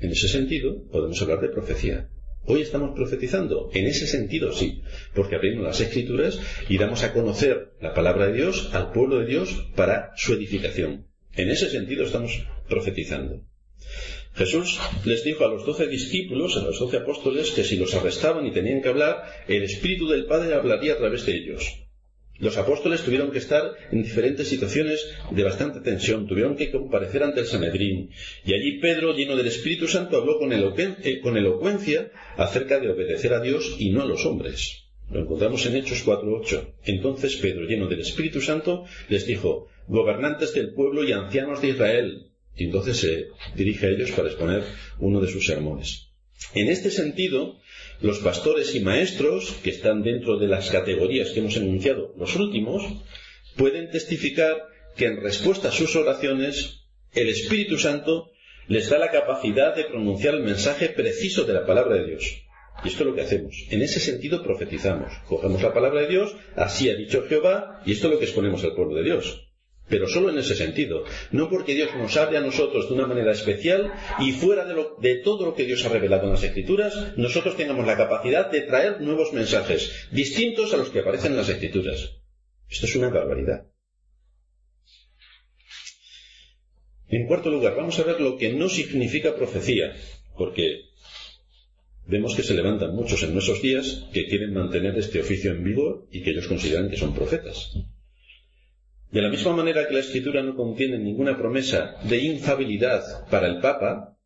En 0.00 0.12
ese 0.12 0.28
sentido, 0.28 0.86
podemos 0.92 1.20
hablar 1.20 1.40
de 1.40 1.48
profecía. 1.48 2.08
Hoy 2.44 2.62
estamos 2.62 2.94
profetizando. 2.94 3.68
En 3.74 3.86
ese 3.86 4.06
sentido, 4.06 4.52
sí, 4.52 4.80
porque 5.12 5.34
abrimos 5.34 5.64
las 5.64 5.80
escrituras 5.80 6.38
y 6.68 6.78
damos 6.78 7.02
a 7.02 7.12
conocer 7.12 7.72
la 7.80 7.94
palabra 7.94 8.28
de 8.28 8.34
Dios 8.34 8.70
al 8.72 8.92
pueblo 8.92 9.18
de 9.18 9.26
Dios 9.26 9.72
para 9.74 10.12
su 10.14 10.34
edificación. 10.34 11.08
En 11.32 11.50
ese 11.50 11.68
sentido 11.68 12.04
estamos 12.04 12.46
profetizando. 12.68 13.42
Jesús 14.34 14.78
les 15.04 15.24
dijo 15.24 15.44
a 15.44 15.48
los 15.48 15.66
doce 15.66 15.88
discípulos, 15.88 16.56
a 16.56 16.62
los 16.62 16.78
doce 16.78 16.98
apóstoles, 16.98 17.50
que 17.50 17.64
si 17.64 17.76
los 17.76 17.92
arrestaban 17.96 18.46
y 18.46 18.52
tenían 18.52 18.82
que 18.82 18.90
hablar, 18.90 19.24
el 19.48 19.64
Espíritu 19.64 20.06
del 20.06 20.26
Padre 20.26 20.54
hablaría 20.54 20.92
a 20.92 20.98
través 20.98 21.26
de 21.26 21.34
ellos. 21.34 21.83
Los 22.38 22.56
apóstoles 22.58 23.02
tuvieron 23.02 23.30
que 23.30 23.38
estar 23.38 23.62
en 23.92 24.02
diferentes 24.02 24.48
situaciones 24.48 25.08
de 25.30 25.44
bastante 25.44 25.80
tensión, 25.80 26.26
tuvieron 26.26 26.56
que 26.56 26.70
comparecer 26.70 27.22
ante 27.22 27.40
el 27.40 27.46
Sanedrín. 27.46 28.10
Y 28.44 28.54
allí 28.54 28.80
Pedro, 28.80 29.14
lleno 29.14 29.36
del 29.36 29.46
Espíritu 29.46 29.86
Santo, 29.86 30.16
habló 30.16 30.38
con, 30.38 30.52
eh, 30.52 31.20
con 31.22 31.36
elocuencia 31.36 32.10
acerca 32.36 32.80
de 32.80 32.90
obedecer 32.90 33.32
a 33.34 33.40
Dios 33.40 33.76
y 33.78 33.90
no 33.90 34.02
a 34.02 34.06
los 34.06 34.26
hombres. 34.26 34.84
Lo 35.10 35.20
encontramos 35.20 35.64
en 35.66 35.76
Hechos 35.76 36.04
4.8. 36.04 36.74
Entonces 36.84 37.36
Pedro, 37.36 37.66
lleno 37.66 37.86
del 37.86 38.00
Espíritu 38.00 38.40
Santo, 38.40 38.84
les 39.08 39.26
dijo, 39.26 39.68
gobernantes 39.86 40.54
del 40.54 40.72
pueblo 40.72 41.04
y 41.04 41.12
ancianos 41.12 41.62
de 41.62 41.68
Israel. 41.68 42.30
Y 42.56 42.64
entonces 42.64 42.96
se 42.96 43.28
dirige 43.54 43.86
a 43.86 43.90
ellos 43.90 44.10
para 44.12 44.28
exponer 44.28 44.64
uno 44.98 45.20
de 45.20 45.28
sus 45.28 45.46
sermones. 45.46 46.08
En 46.54 46.68
este 46.68 46.90
sentido, 46.90 47.60
los 48.00 48.18
pastores 48.18 48.74
y 48.74 48.80
maestros, 48.80 49.52
que 49.62 49.70
están 49.70 50.02
dentro 50.02 50.38
de 50.38 50.48
las 50.48 50.70
categorías 50.70 51.30
que 51.30 51.40
hemos 51.40 51.56
enunciado, 51.56 52.12
los 52.16 52.36
últimos, 52.36 52.82
pueden 53.56 53.90
testificar 53.90 54.56
que 54.96 55.06
en 55.06 55.22
respuesta 55.22 55.68
a 55.68 55.72
sus 55.72 55.96
oraciones, 55.96 56.86
el 57.12 57.28
Espíritu 57.28 57.78
Santo 57.78 58.30
les 58.66 58.88
da 58.88 58.98
la 58.98 59.10
capacidad 59.10 59.74
de 59.74 59.84
pronunciar 59.84 60.34
el 60.34 60.42
mensaje 60.42 60.88
preciso 60.88 61.44
de 61.44 61.52
la 61.52 61.66
palabra 61.66 61.96
de 61.96 62.06
Dios. 62.06 62.42
Y 62.82 62.88
esto 62.88 63.02
es 63.02 63.06
lo 63.06 63.14
que 63.14 63.22
hacemos. 63.22 63.54
En 63.70 63.82
ese 63.82 64.00
sentido 64.00 64.42
profetizamos. 64.42 65.12
Cogemos 65.28 65.62
la 65.62 65.72
palabra 65.72 66.02
de 66.02 66.08
Dios, 66.08 66.34
así 66.56 66.90
ha 66.90 66.96
dicho 66.96 67.24
Jehová, 67.28 67.82
y 67.86 67.92
esto 67.92 68.08
es 68.08 68.14
lo 68.14 68.18
que 68.18 68.24
exponemos 68.24 68.64
al 68.64 68.74
pueblo 68.74 68.96
de 68.96 69.04
Dios. 69.04 69.48
Pero 69.88 70.08
solo 70.08 70.30
en 70.30 70.38
ese 70.38 70.54
sentido. 70.54 71.04
No 71.30 71.50
porque 71.50 71.74
Dios 71.74 71.90
nos 71.96 72.16
hable 72.16 72.38
a 72.38 72.40
nosotros 72.40 72.88
de 72.88 72.94
una 72.94 73.06
manera 73.06 73.32
especial 73.32 73.92
y 74.18 74.32
fuera 74.32 74.64
de, 74.64 75.14
todo 75.16 75.44
lo 75.44 75.54
que 75.54 75.64
Dios 75.64 75.84
ha 75.84 75.90
revelado 75.90 76.24
en 76.24 76.30
las 76.30 76.42
Escrituras, 76.42 77.16
nosotros 77.16 77.56
tengamos 77.56 77.86
la 77.86 77.96
capacidad 77.96 78.50
de 78.50 78.62
traer 78.62 79.00
nuevos 79.02 79.32
mensajes, 79.32 80.08
distintos 80.10 80.72
a 80.72 80.78
los 80.78 80.90
que 80.90 81.00
aparecen 81.00 81.32
en 81.32 81.38
las 81.38 81.48
Escrituras. 81.50 82.16
Esto 82.70 82.86
es 82.86 82.96
una 82.96 83.10
barbaridad. 83.10 83.66
En 87.08 87.26
cuarto 87.26 87.50
lugar, 87.50 87.76
vamos 87.76 87.98
a 87.98 88.04
ver 88.04 88.20
lo 88.20 88.38
que 88.38 88.52
no 88.54 88.68
significa 88.68 89.36
profecía, 89.36 89.94
porque 90.36 90.86
vemos 92.06 92.34
que 92.34 92.42
se 92.42 92.54
levantan 92.54 92.94
muchos 92.94 93.22
en 93.22 93.34
nuestros 93.34 93.62
días 93.62 94.06
que 94.12 94.26
quieren 94.26 94.54
mantener 94.54 94.96
este 94.98 95.20
oficio 95.20 95.52
en 95.52 95.62
vigor 95.62 96.06
y 96.10 96.22
que 96.22 96.30
ellos 96.30 96.48
consideran 96.48 96.90
que 96.90 96.96
son 96.96 97.14
profetas. 97.14 97.72
De 99.14 99.22
la 99.22 99.30
misma 99.30 99.54
manera 99.54 99.86
que 99.86 99.94
la 99.94 100.00
escritura 100.00 100.42
no 100.42 100.56
contiene 100.56 100.98
ninguna 100.98 101.38
promesa 101.38 101.94
de 102.02 102.18
infabilidad 102.18 103.28
para 103.30 103.46
el 103.46 103.60
Papa, 103.60 104.18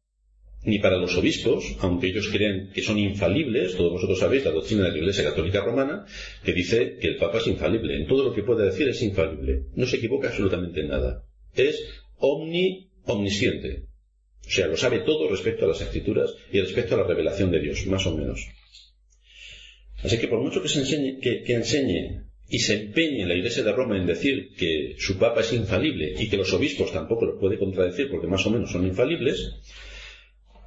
ni 0.63 0.79
para 0.79 0.97
los 0.97 1.15
obispos, 1.15 1.77
aunque 1.81 2.07
ellos 2.07 2.31
creen 2.33 2.71
que 2.73 2.81
son 2.81 2.99
infalibles, 2.99 3.77
todos 3.77 3.93
vosotros 3.93 4.19
sabéis 4.19 4.47
la 4.47 4.51
doctrina 4.51 4.85
de 4.85 4.93
la 4.93 4.97
Iglesia 4.97 5.25
Católica 5.25 5.61
Romana, 5.61 6.07
que 6.43 6.55
dice 6.55 6.97
que 6.99 7.07
el 7.07 7.17
Papa 7.19 7.37
es 7.37 7.47
infalible, 7.49 7.99
en 7.99 8.07
todo 8.07 8.25
lo 8.25 8.33
que 8.33 8.43
puede 8.43 8.65
decir 8.65 8.89
es 8.89 9.03
infalible, 9.03 9.67
no 9.75 9.87
se 9.87 9.97
equivoca 9.97 10.29
absolutamente 10.29 10.81
en 10.81 10.89
nada, 10.89 11.23
es 11.55 11.85
omni 12.17 12.91
omnisciente. 13.05 13.89
O 14.47 14.51
sea, 14.51 14.69
lo 14.69 14.79
sabe 14.79 15.01
todo 15.01 15.29
respecto 15.29 15.67
a 15.67 15.69
las 15.69 15.83
escrituras 15.83 16.35
y 16.51 16.63
respecto 16.63 16.95
a 16.95 16.99
la 16.99 17.07
revelación 17.07 17.51
de 17.51 17.61
Dios, 17.61 17.87
más 17.89 18.07
o 18.07 18.17
menos. 18.17 18.49
Así 20.03 20.17
que 20.19 20.29
por 20.29 20.41
mucho 20.41 20.63
que, 20.63 20.69
se 20.69 20.79
enseñe, 20.79 21.21
que, 21.21 21.53
enseñe 21.53 22.28
y 22.49 22.61
se 22.61 22.81
empeñe 22.81 23.23
en 23.23 23.29
la 23.29 23.35
Iglesia 23.35 23.63
de 23.63 23.73
Roma 23.73 23.99
en 23.99 24.07
decir 24.07 24.55
que 24.57 24.97
su 24.99 25.19
Papa 25.19 25.41
es 25.41 25.53
infalible 25.53 26.15
y 26.19 26.29
que 26.31 26.39
los 26.39 26.53
obispos 26.53 26.93
tampoco 26.93 27.27
lo 27.27 27.39
puede 27.39 27.59
contradecir 27.59 28.11
porque 28.11 28.27
más 28.27 28.47
o 28.47 28.51
menos 28.51 28.73
son 28.73 28.87
infalibles, 28.87 29.55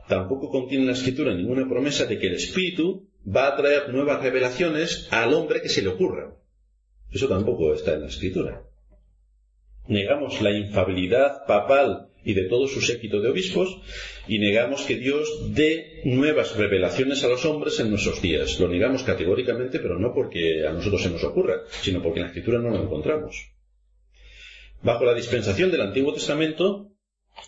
tampoco 0.07 0.49
contiene 0.49 0.85
la 0.85 0.91
Escritura 0.91 1.33
ninguna 1.33 1.67
promesa 1.67 2.05
de 2.05 2.19
que 2.19 2.27
el 2.27 2.35
Espíritu 2.35 3.09
va 3.25 3.47
a 3.47 3.55
traer 3.55 3.89
nuevas 3.89 4.21
revelaciones 4.21 5.07
al 5.11 5.33
hombre 5.33 5.61
que 5.61 5.69
se 5.69 5.81
le 5.81 5.89
ocurra. 5.89 6.35
Eso 7.11 7.27
tampoco 7.27 7.73
está 7.73 7.95
en 7.95 8.01
la 8.01 8.07
Escritura. 8.07 8.63
Negamos 9.87 10.39
la 10.41 10.51
infabilidad 10.51 11.45
papal 11.47 12.10
y 12.23 12.33
de 12.33 12.43
todo 12.43 12.67
su 12.67 12.81
séquito 12.81 13.19
de 13.19 13.29
obispos 13.29 13.77
y 14.27 14.39
negamos 14.39 14.83
que 14.83 14.97
Dios 14.97 15.53
dé 15.53 16.01
nuevas 16.05 16.55
revelaciones 16.55 17.23
a 17.23 17.27
los 17.27 17.45
hombres 17.45 17.79
en 17.79 17.89
nuestros 17.89 18.21
días. 18.21 18.59
Lo 18.59 18.67
negamos 18.67 19.03
categóricamente, 19.03 19.79
pero 19.79 19.99
no 19.99 20.13
porque 20.13 20.65
a 20.67 20.73
nosotros 20.73 21.03
se 21.03 21.09
nos 21.09 21.23
ocurra, 21.23 21.61
sino 21.81 22.01
porque 22.01 22.19
en 22.19 22.23
la 22.23 22.29
Escritura 22.29 22.59
no 22.59 22.69
lo 22.69 22.83
encontramos. 22.83 23.51
Bajo 24.83 25.05
la 25.05 25.13
dispensación 25.13 25.71
del 25.71 25.81
Antiguo 25.81 26.13
Testamento, 26.13 26.91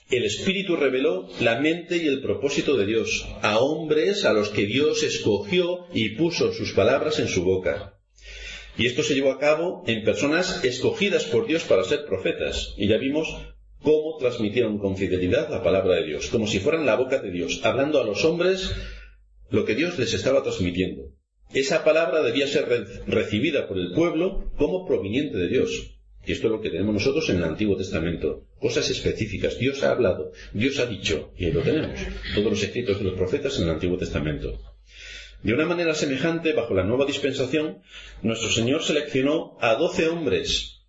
el 0.09 0.23
Espíritu 0.23 0.75
reveló 0.75 1.27
la 1.41 1.59
mente 1.59 1.97
y 1.97 2.07
el 2.07 2.21
propósito 2.21 2.77
de 2.77 2.85
Dios 2.85 3.27
a 3.41 3.59
hombres 3.59 4.25
a 4.25 4.33
los 4.33 4.49
que 4.49 4.65
Dios 4.65 5.03
escogió 5.03 5.87
y 5.93 6.09
puso 6.15 6.53
sus 6.53 6.73
palabras 6.73 7.19
en 7.19 7.27
su 7.27 7.43
boca. 7.43 7.99
Y 8.77 8.87
esto 8.87 9.03
se 9.03 9.13
llevó 9.13 9.31
a 9.31 9.39
cabo 9.39 9.83
en 9.85 10.03
personas 10.03 10.63
escogidas 10.63 11.25
por 11.25 11.45
Dios 11.45 11.63
para 11.63 11.83
ser 11.83 12.05
profetas. 12.05 12.73
Y 12.77 12.87
ya 12.87 12.97
vimos 12.97 13.27
cómo 13.83 14.17
transmitieron 14.17 14.79
con 14.79 14.97
fidelidad 14.97 15.49
la 15.51 15.61
palabra 15.61 15.95
de 15.95 16.05
Dios, 16.05 16.27
como 16.27 16.47
si 16.47 16.59
fueran 16.59 16.85
la 16.85 16.95
boca 16.95 17.19
de 17.19 17.31
Dios, 17.31 17.61
hablando 17.63 17.99
a 18.01 18.05
los 18.05 18.25
hombres 18.25 18.73
lo 19.49 19.65
que 19.65 19.75
Dios 19.75 19.99
les 19.99 20.13
estaba 20.13 20.41
transmitiendo. 20.41 21.11
Esa 21.53 21.83
palabra 21.83 22.23
debía 22.23 22.47
ser 22.47 22.65
recibida 23.05 23.67
por 23.67 23.77
el 23.77 23.91
pueblo 23.91 24.51
como 24.57 24.87
proveniente 24.87 25.37
de 25.37 25.49
Dios. 25.49 25.99
Y 26.25 26.31
esto 26.31 26.47
es 26.47 26.53
lo 26.53 26.61
que 26.61 26.69
tenemos 26.69 26.93
nosotros 26.93 27.29
en 27.29 27.37
el 27.37 27.43
Antiguo 27.43 27.75
Testamento. 27.75 28.47
Cosas 28.59 28.89
específicas. 28.89 29.59
Dios 29.59 29.83
ha 29.83 29.91
hablado, 29.91 30.31
Dios 30.53 30.79
ha 30.79 30.85
dicho, 30.85 31.31
y 31.37 31.45
ahí 31.45 31.51
lo 31.51 31.61
tenemos. 31.61 31.99
Todos 32.33 32.49
los 32.49 32.63
escritos 32.63 32.97
de 32.97 33.03
los 33.03 33.13
profetas 33.13 33.57
en 33.57 33.65
el 33.65 33.71
Antiguo 33.71 33.97
Testamento. 33.97 34.57
De 35.43 35.53
una 35.53 35.65
manera 35.65 35.93
semejante, 35.93 36.53
bajo 36.53 36.73
la 36.73 36.85
nueva 36.85 37.05
dispensación, 37.05 37.81
nuestro 38.21 38.49
Señor 38.49 38.81
seleccionó 38.81 39.57
a 39.59 39.75
doce 39.75 40.07
hombres 40.07 40.82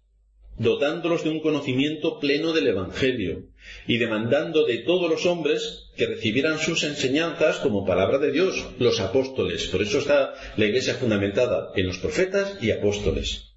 dotándolos 0.57 1.25
de 1.25 1.31
un 1.31 1.40
conocimiento 1.40 2.21
pleno 2.21 2.53
del 2.53 2.69
Evangelio 2.69 3.49
y 3.87 3.99
demandando 3.99 4.64
de 4.64 4.79
todos 4.79 5.11
los 5.11 5.27
hombres 5.27 5.90
que 5.97 6.07
recibieran 6.07 6.59
sus 6.59 6.85
enseñanzas 6.85 7.57
como 7.59 7.85
palabra 7.85 8.19
de 8.19 8.31
Dios, 8.31 8.67
los 8.79 9.01
apóstoles. 9.01 9.67
Por 9.67 9.83
eso 9.83 9.99
está 9.99 10.35
la 10.57 10.64
Iglesia 10.67 10.95
fundamentada 10.95 11.73
en 11.75 11.87
los 11.87 11.99
profetas 11.99 12.59
y 12.62 12.71
apóstoles. 12.71 13.55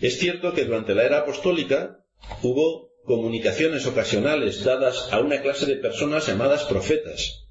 Es 0.00 0.18
cierto 0.18 0.54
que 0.54 0.64
durante 0.64 0.94
la 0.94 1.04
era 1.04 1.18
apostólica 1.18 2.04
hubo 2.42 2.92
comunicaciones 3.04 3.86
ocasionales 3.86 4.64
dadas 4.64 5.08
a 5.12 5.20
una 5.20 5.42
clase 5.42 5.66
de 5.66 5.76
personas 5.76 6.26
llamadas 6.26 6.64
profetas. 6.64 7.46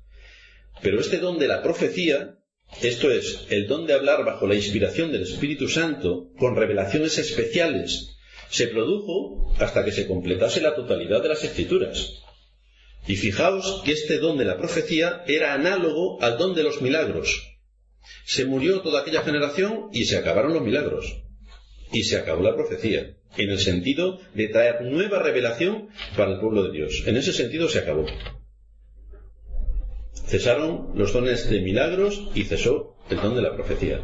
Pero 0.82 1.00
este 1.00 1.20
don 1.20 1.38
de 1.40 1.48
la 1.48 1.62
profecía 1.62 2.38
esto 2.82 3.12
es, 3.12 3.46
el 3.50 3.68
don 3.68 3.86
de 3.86 3.94
hablar 3.94 4.26
bajo 4.26 4.48
la 4.48 4.56
inspiración 4.56 5.12
del 5.12 5.22
Espíritu 5.22 5.70
Santo, 5.70 6.32
con 6.38 6.56
revelaciones 6.56 7.18
especiales 7.18 8.15
se 8.50 8.68
produjo 8.68 9.54
hasta 9.60 9.84
que 9.84 9.92
se 9.92 10.08
completase 10.08 10.62
la 10.62 10.76
totalidad 10.76 11.22
de 11.22 11.30
las 11.30 11.44
escrituras. 11.44 12.22
Y 13.08 13.16
fijaos 13.16 13.82
que 13.86 13.92
este 13.92 14.18
don 14.18 14.38
de 14.38 14.46
la 14.46 14.58
profecía 14.58 15.24
era 15.28 15.54
análogo 15.54 16.22
al 16.22 16.38
don 16.38 16.56
de 16.56 16.64
los 16.64 16.82
milagros. 16.82 17.56
Se 18.26 18.46
murió 18.46 18.82
toda 18.82 19.02
aquella 19.02 19.22
generación 19.22 19.90
y 19.94 20.06
se 20.06 20.18
acabaron 20.18 20.54
los 20.54 20.64
milagros. 20.64 21.22
Y 21.92 22.04
se 22.04 22.18
acabó 22.18 22.42
la 22.42 22.56
profecía, 22.56 23.16
en 23.38 23.50
el 23.50 23.60
sentido 23.60 24.20
de 24.34 24.48
traer 24.48 24.82
nueva 24.82 25.22
revelación 25.22 25.90
para 26.18 26.34
el 26.34 26.40
pueblo 26.40 26.64
de 26.64 26.72
Dios. 26.72 27.04
En 27.06 27.16
ese 27.16 27.32
sentido 27.32 27.70
se 27.70 27.80
acabó. 27.80 28.06
Cesaron 30.28 30.92
los 30.96 31.14
dones 31.14 31.50
de 31.50 31.62
milagros 31.62 32.30
y 32.34 32.44
cesó 32.44 32.96
el 33.10 33.18
don 33.18 33.36
de 33.36 33.44
la 33.44 33.54
profecía. 33.54 34.02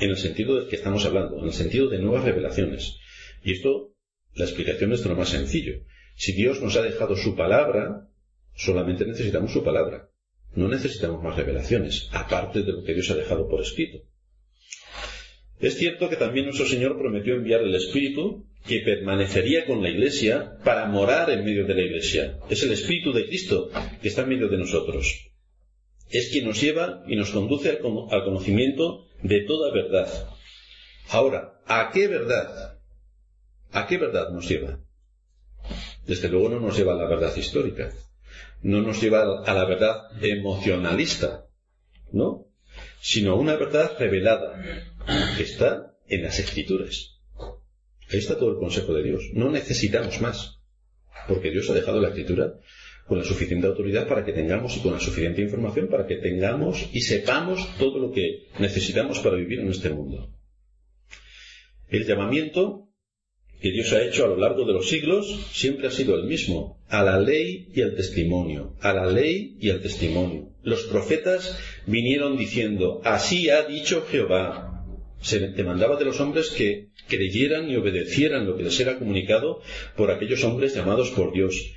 En 0.00 0.10
el 0.10 0.16
sentido 0.16 0.56
del 0.56 0.68
que 0.68 0.76
estamos 0.76 1.04
hablando, 1.04 1.38
en 1.38 1.44
el 1.44 1.52
sentido 1.52 1.88
de 1.88 1.98
nuevas 1.98 2.24
revelaciones. 2.24 2.96
Y 3.44 3.52
esto, 3.52 3.94
la 4.34 4.46
explicación 4.46 4.92
es 4.92 5.02
de 5.02 5.10
lo 5.10 5.16
más 5.16 5.28
sencillo. 5.28 5.84
Si 6.16 6.32
Dios 6.32 6.62
nos 6.62 6.76
ha 6.76 6.82
dejado 6.82 7.14
su 7.14 7.36
palabra, 7.36 8.08
solamente 8.56 9.04
necesitamos 9.04 9.52
su 9.52 9.62
palabra. 9.62 10.08
No 10.54 10.68
necesitamos 10.68 11.22
más 11.22 11.36
revelaciones, 11.36 12.08
aparte 12.12 12.62
de 12.62 12.72
lo 12.72 12.84
que 12.84 12.94
Dios 12.94 13.10
ha 13.10 13.16
dejado 13.16 13.48
por 13.48 13.60
escrito. 13.60 13.98
Es 15.60 15.76
cierto 15.76 16.08
que 16.08 16.16
también 16.16 16.46
nuestro 16.46 16.66
Señor 16.66 16.98
prometió 16.98 17.34
enviar 17.34 17.62
el 17.62 17.74
Espíritu 17.74 18.46
que 18.66 18.80
permanecería 18.80 19.66
con 19.66 19.82
la 19.82 19.90
Iglesia 19.90 20.58
para 20.64 20.86
morar 20.86 21.30
en 21.30 21.44
medio 21.44 21.66
de 21.66 21.74
la 21.74 21.82
Iglesia. 21.82 22.38
Es 22.48 22.62
el 22.62 22.72
Espíritu 22.72 23.12
de 23.12 23.26
Cristo 23.26 23.70
que 24.00 24.08
está 24.08 24.22
en 24.22 24.30
medio 24.30 24.48
de 24.48 24.58
nosotros. 24.58 25.32
Es 26.10 26.30
quien 26.30 26.46
nos 26.46 26.60
lleva 26.60 27.02
y 27.08 27.16
nos 27.16 27.30
conduce 27.30 27.70
al 27.70 28.24
conocimiento 28.24 29.06
de 29.22 29.40
toda 29.42 29.72
verdad. 29.72 30.08
Ahora, 31.10 31.60
¿a 31.66 31.90
qué 31.92 32.08
verdad? 32.08 32.73
¿A 33.74 33.88
qué 33.88 33.98
verdad 33.98 34.30
nos 34.30 34.48
lleva? 34.48 34.78
Desde 36.06 36.28
luego 36.28 36.48
no 36.48 36.60
nos 36.60 36.76
lleva 36.76 36.92
a 36.92 36.96
la 36.96 37.08
verdad 37.08 37.34
histórica, 37.34 37.92
no 38.62 38.82
nos 38.82 39.02
lleva 39.02 39.42
a 39.44 39.52
la 39.52 39.64
verdad 39.64 39.96
emocionalista, 40.22 41.46
¿no? 42.12 42.46
Sino 43.00 43.32
a 43.32 43.34
una 43.34 43.56
verdad 43.56 43.96
revelada, 43.98 44.62
que 45.36 45.42
está 45.42 45.96
en 46.06 46.22
las 46.22 46.38
escrituras. 46.38 47.20
Ahí 48.12 48.18
está 48.18 48.38
todo 48.38 48.50
el 48.50 48.58
consejo 48.58 48.94
de 48.94 49.02
Dios. 49.02 49.30
No 49.32 49.50
necesitamos 49.50 50.20
más, 50.20 50.60
porque 51.26 51.50
Dios 51.50 51.68
ha 51.68 51.74
dejado 51.74 52.00
la 52.00 52.08
escritura 52.08 52.54
con 53.08 53.18
la 53.18 53.24
suficiente 53.24 53.66
autoridad 53.66 54.06
para 54.06 54.24
que 54.24 54.32
tengamos 54.32 54.76
y 54.76 54.80
con 54.80 54.92
la 54.92 55.00
suficiente 55.00 55.42
información 55.42 55.88
para 55.88 56.06
que 56.06 56.16
tengamos 56.16 56.88
y 56.92 57.00
sepamos 57.00 57.76
todo 57.76 57.98
lo 57.98 58.12
que 58.12 58.46
necesitamos 58.60 59.18
para 59.18 59.36
vivir 59.36 59.60
en 59.60 59.68
este 59.68 59.90
mundo. 59.90 60.30
El 61.88 62.06
llamamiento 62.06 62.83
que 63.64 63.72
Dios 63.72 63.94
ha 63.94 64.04
hecho 64.04 64.26
a 64.26 64.28
lo 64.28 64.36
largo 64.36 64.66
de 64.66 64.74
los 64.74 64.90
siglos 64.90 65.48
siempre 65.52 65.86
ha 65.86 65.90
sido 65.90 66.16
el 66.16 66.24
mismo, 66.24 66.84
a 66.86 67.02
la 67.02 67.18
ley 67.18 67.70
y 67.72 67.80
al 67.80 67.94
testimonio, 67.94 68.76
a 68.82 68.92
la 68.92 69.06
ley 69.06 69.56
y 69.58 69.70
al 69.70 69.80
testimonio. 69.80 70.50
Los 70.62 70.82
profetas 70.82 71.58
vinieron 71.86 72.36
diciendo, 72.36 73.00
así 73.04 73.48
ha 73.48 73.62
dicho 73.62 74.04
Jehová. 74.06 74.84
Se 75.22 75.38
demandaba 75.38 75.96
de 75.96 76.04
los 76.04 76.20
hombres 76.20 76.50
que 76.50 76.90
creyeran 77.08 77.70
y 77.70 77.76
obedecieran 77.76 78.46
lo 78.46 78.58
que 78.58 78.64
les 78.64 78.78
era 78.80 78.98
comunicado 78.98 79.62
por 79.96 80.10
aquellos 80.10 80.44
hombres 80.44 80.74
llamados 80.74 81.08
por 81.12 81.32
Dios, 81.32 81.72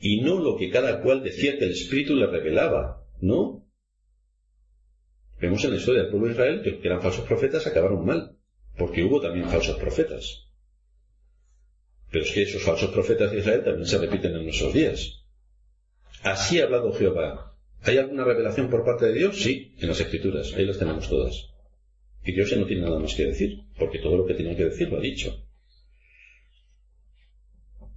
y 0.00 0.22
no 0.22 0.38
lo 0.40 0.56
que 0.56 0.70
cada 0.70 1.02
cual 1.02 1.22
decía 1.22 1.58
que 1.58 1.66
el 1.66 1.72
Espíritu 1.72 2.16
le 2.16 2.28
revelaba, 2.28 3.04
¿no? 3.20 3.62
Vemos 5.38 5.62
en 5.64 5.72
la 5.72 5.76
historia 5.76 6.00
del 6.00 6.10
pueblo 6.10 6.28
de 6.28 6.32
Israel 6.32 6.62
que, 6.62 6.80
eran 6.82 7.02
falsos 7.02 7.26
profetas 7.26 7.66
acabaron 7.66 8.06
mal, 8.06 8.38
porque 8.78 9.04
hubo 9.04 9.20
también 9.20 9.50
falsos 9.50 9.76
profetas. 9.76 10.45
Pero 12.10 12.24
es 12.24 12.30
que 12.32 12.42
esos 12.42 12.62
falsos 12.62 12.90
profetas 12.90 13.32
de 13.32 13.38
Israel 13.38 13.64
también 13.64 13.86
se 13.86 13.98
repiten 13.98 14.34
en 14.34 14.44
nuestros 14.44 14.72
días. 14.72 15.24
Así 16.22 16.60
ha 16.60 16.64
hablado 16.64 16.92
Jehová. 16.92 17.56
¿Hay 17.82 17.98
alguna 17.98 18.24
revelación 18.24 18.70
por 18.70 18.84
parte 18.84 19.06
de 19.06 19.14
Dios? 19.14 19.40
Sí, 19.40 19.74
en 19.78 19.88
las 19.88 20.00
Escrituras. 20.00 20.54
Ahí 20.54 20.64
las 20.64 20.78
tenemos 20.78 21.08
todas. 21.08 21.50
Y 22.24 22.32
Dios 22.32 22.50
ya 22.50 22.56
no 22.56 22.66
tiene 22.66 22.82
nada 22.82 22.98
más 22.98 23.14
que 23.14 23.26
decir, 23.26 23.60
porque 23.78 24.00
todo 24.00 24.16
lo 24.16 24.26
que 24.26 24.34
tenía 24.34 24.56
que 24.56 24.64
decir 24.64 24.88
lo 24.88 24.98
ha 24.98 25.00
dicho. 25.00 25.46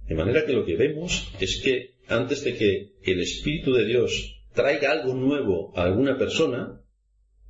De 0.06 0.14
manera 0.14 0.44
que 0.44 0.52
lo 0.52 0.64
que 0.64 0.76
vemos 0.76 1.32
es 1.40 1.60
que 1.62 1.96
antes 2.08 2.44
de 2.44 2.56
que 2.56 2.94
el 3.02 3.20
Espíritu 3.20 3.72
de 3.72 3.84
Dios 3.84 4.42
traiga 4.52 4.92
algo 4.92 5.14
nuevo 5.14 5.72
a 5.76 5.84
alguna 5.84 6.18
persona, 6.18 6.82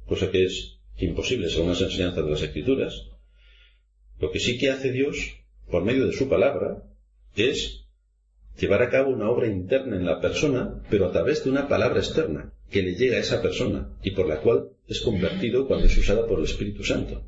cosa 0.07 0.31
que 0.31 0.45
es 0.45 0.79
imposible 0.99 1.49
según 1.49 1.71
las 1.71 1.81
enseñanzas 1.81 2.25
de 2.25 2.31
las 2.31 2.43
Escrituras, 2.43 3.09
lo 4.19 4.31
que 4.31 4.41
sí 4.41 4.59
que 4.59 4.71
hace 4.71 4.93
Dios 4.93 5.40
por 5.71 5.85
medio 5.85 6.07
de 6.07 6.13
su 6.13 6.29
palabra, 6.29 6.83
es 7.37 7.87
llevar 8.59 8.83
a 8.83 8.91
cabo 8.91 9.11
una 9.11 9.31
obra 9.31 9.47
interna 9.47 9.97
en 9.97 10.05
la 10.05 10.21
persona, 10.21 10.83
pero 10.91 11.07
a 11.07 11.13
través 11.13 11.45
de 11.45 11.51
una 11.51 11.69
palabra 11.69 12.01
externa 12.01 12.53
que 12.71 12.83
le 12.83 12.95
llega 12.95 13.17
a 13.17 13.21
esa 13.21 13.43
persona 13.43 13.97
y 14.03 14.13
por 14.13 14.29
la 14.29 14.41
cual 14.41 14.71
es 14.87 15.01
convertido 15.01 15.67
cuando 15.67 15.87
es 15.87 15.97
usada 15.97 16.27
por 16.27 16.39
el 16.39 16.45
Espíritu 16.45 16.85
Santo. 16.85 17.27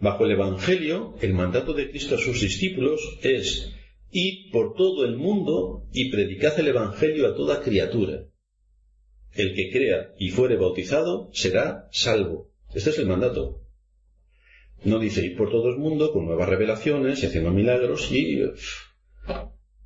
Bajo 0.00 0.24
el 0.24 0.32
Evangelio, 0.32 1.16
el 1.20 1.34
mandato 1.34 1.72
de 1.74 1.90
Cristo 1.90 2.14
a 2.14 2.18
sus 2.18 2.40
discípulos 2.40 3.18
es 3.22 3.72
id 4.12 4.52
por 4.52 4.74
todo 4.74 5.04
el 5.04 5.16
mundo 5.16 5.86
y 5.92 6.10
predicad 6.10 6.58
el 6.60 6.68
Evangelio 6.68 7.26
a 7.26 7.34
toda 7.34 7.62
criatura. 7.62 8.26
El 9.32 9.54
que 9.54 9.70
crea 9.70 10.14
y 10.18 10.30
fuere 10.30 10.56
bautizado 10.56 11.30
será 11.32 11.88
salvo. 11.90 12.50
Este 12.74 12.90
es 12.90 12.98
el 12.98 13.06
mandato. 13.06 13.60
No 14.84 14.98
dice 14.98 15.24
ir 15.24 15.36
por 15.36 15.50
todo 15.50 15.68
el 15.70 15.78
mundo 15.78 16.12
con 16.12 16.26
nuevas 16.26 16.48
revelaciones 16.48 17.22
y 17.22 17.26
haciendo 17.26 17.50
milagros 17.50 18.10
y 18.12 18.42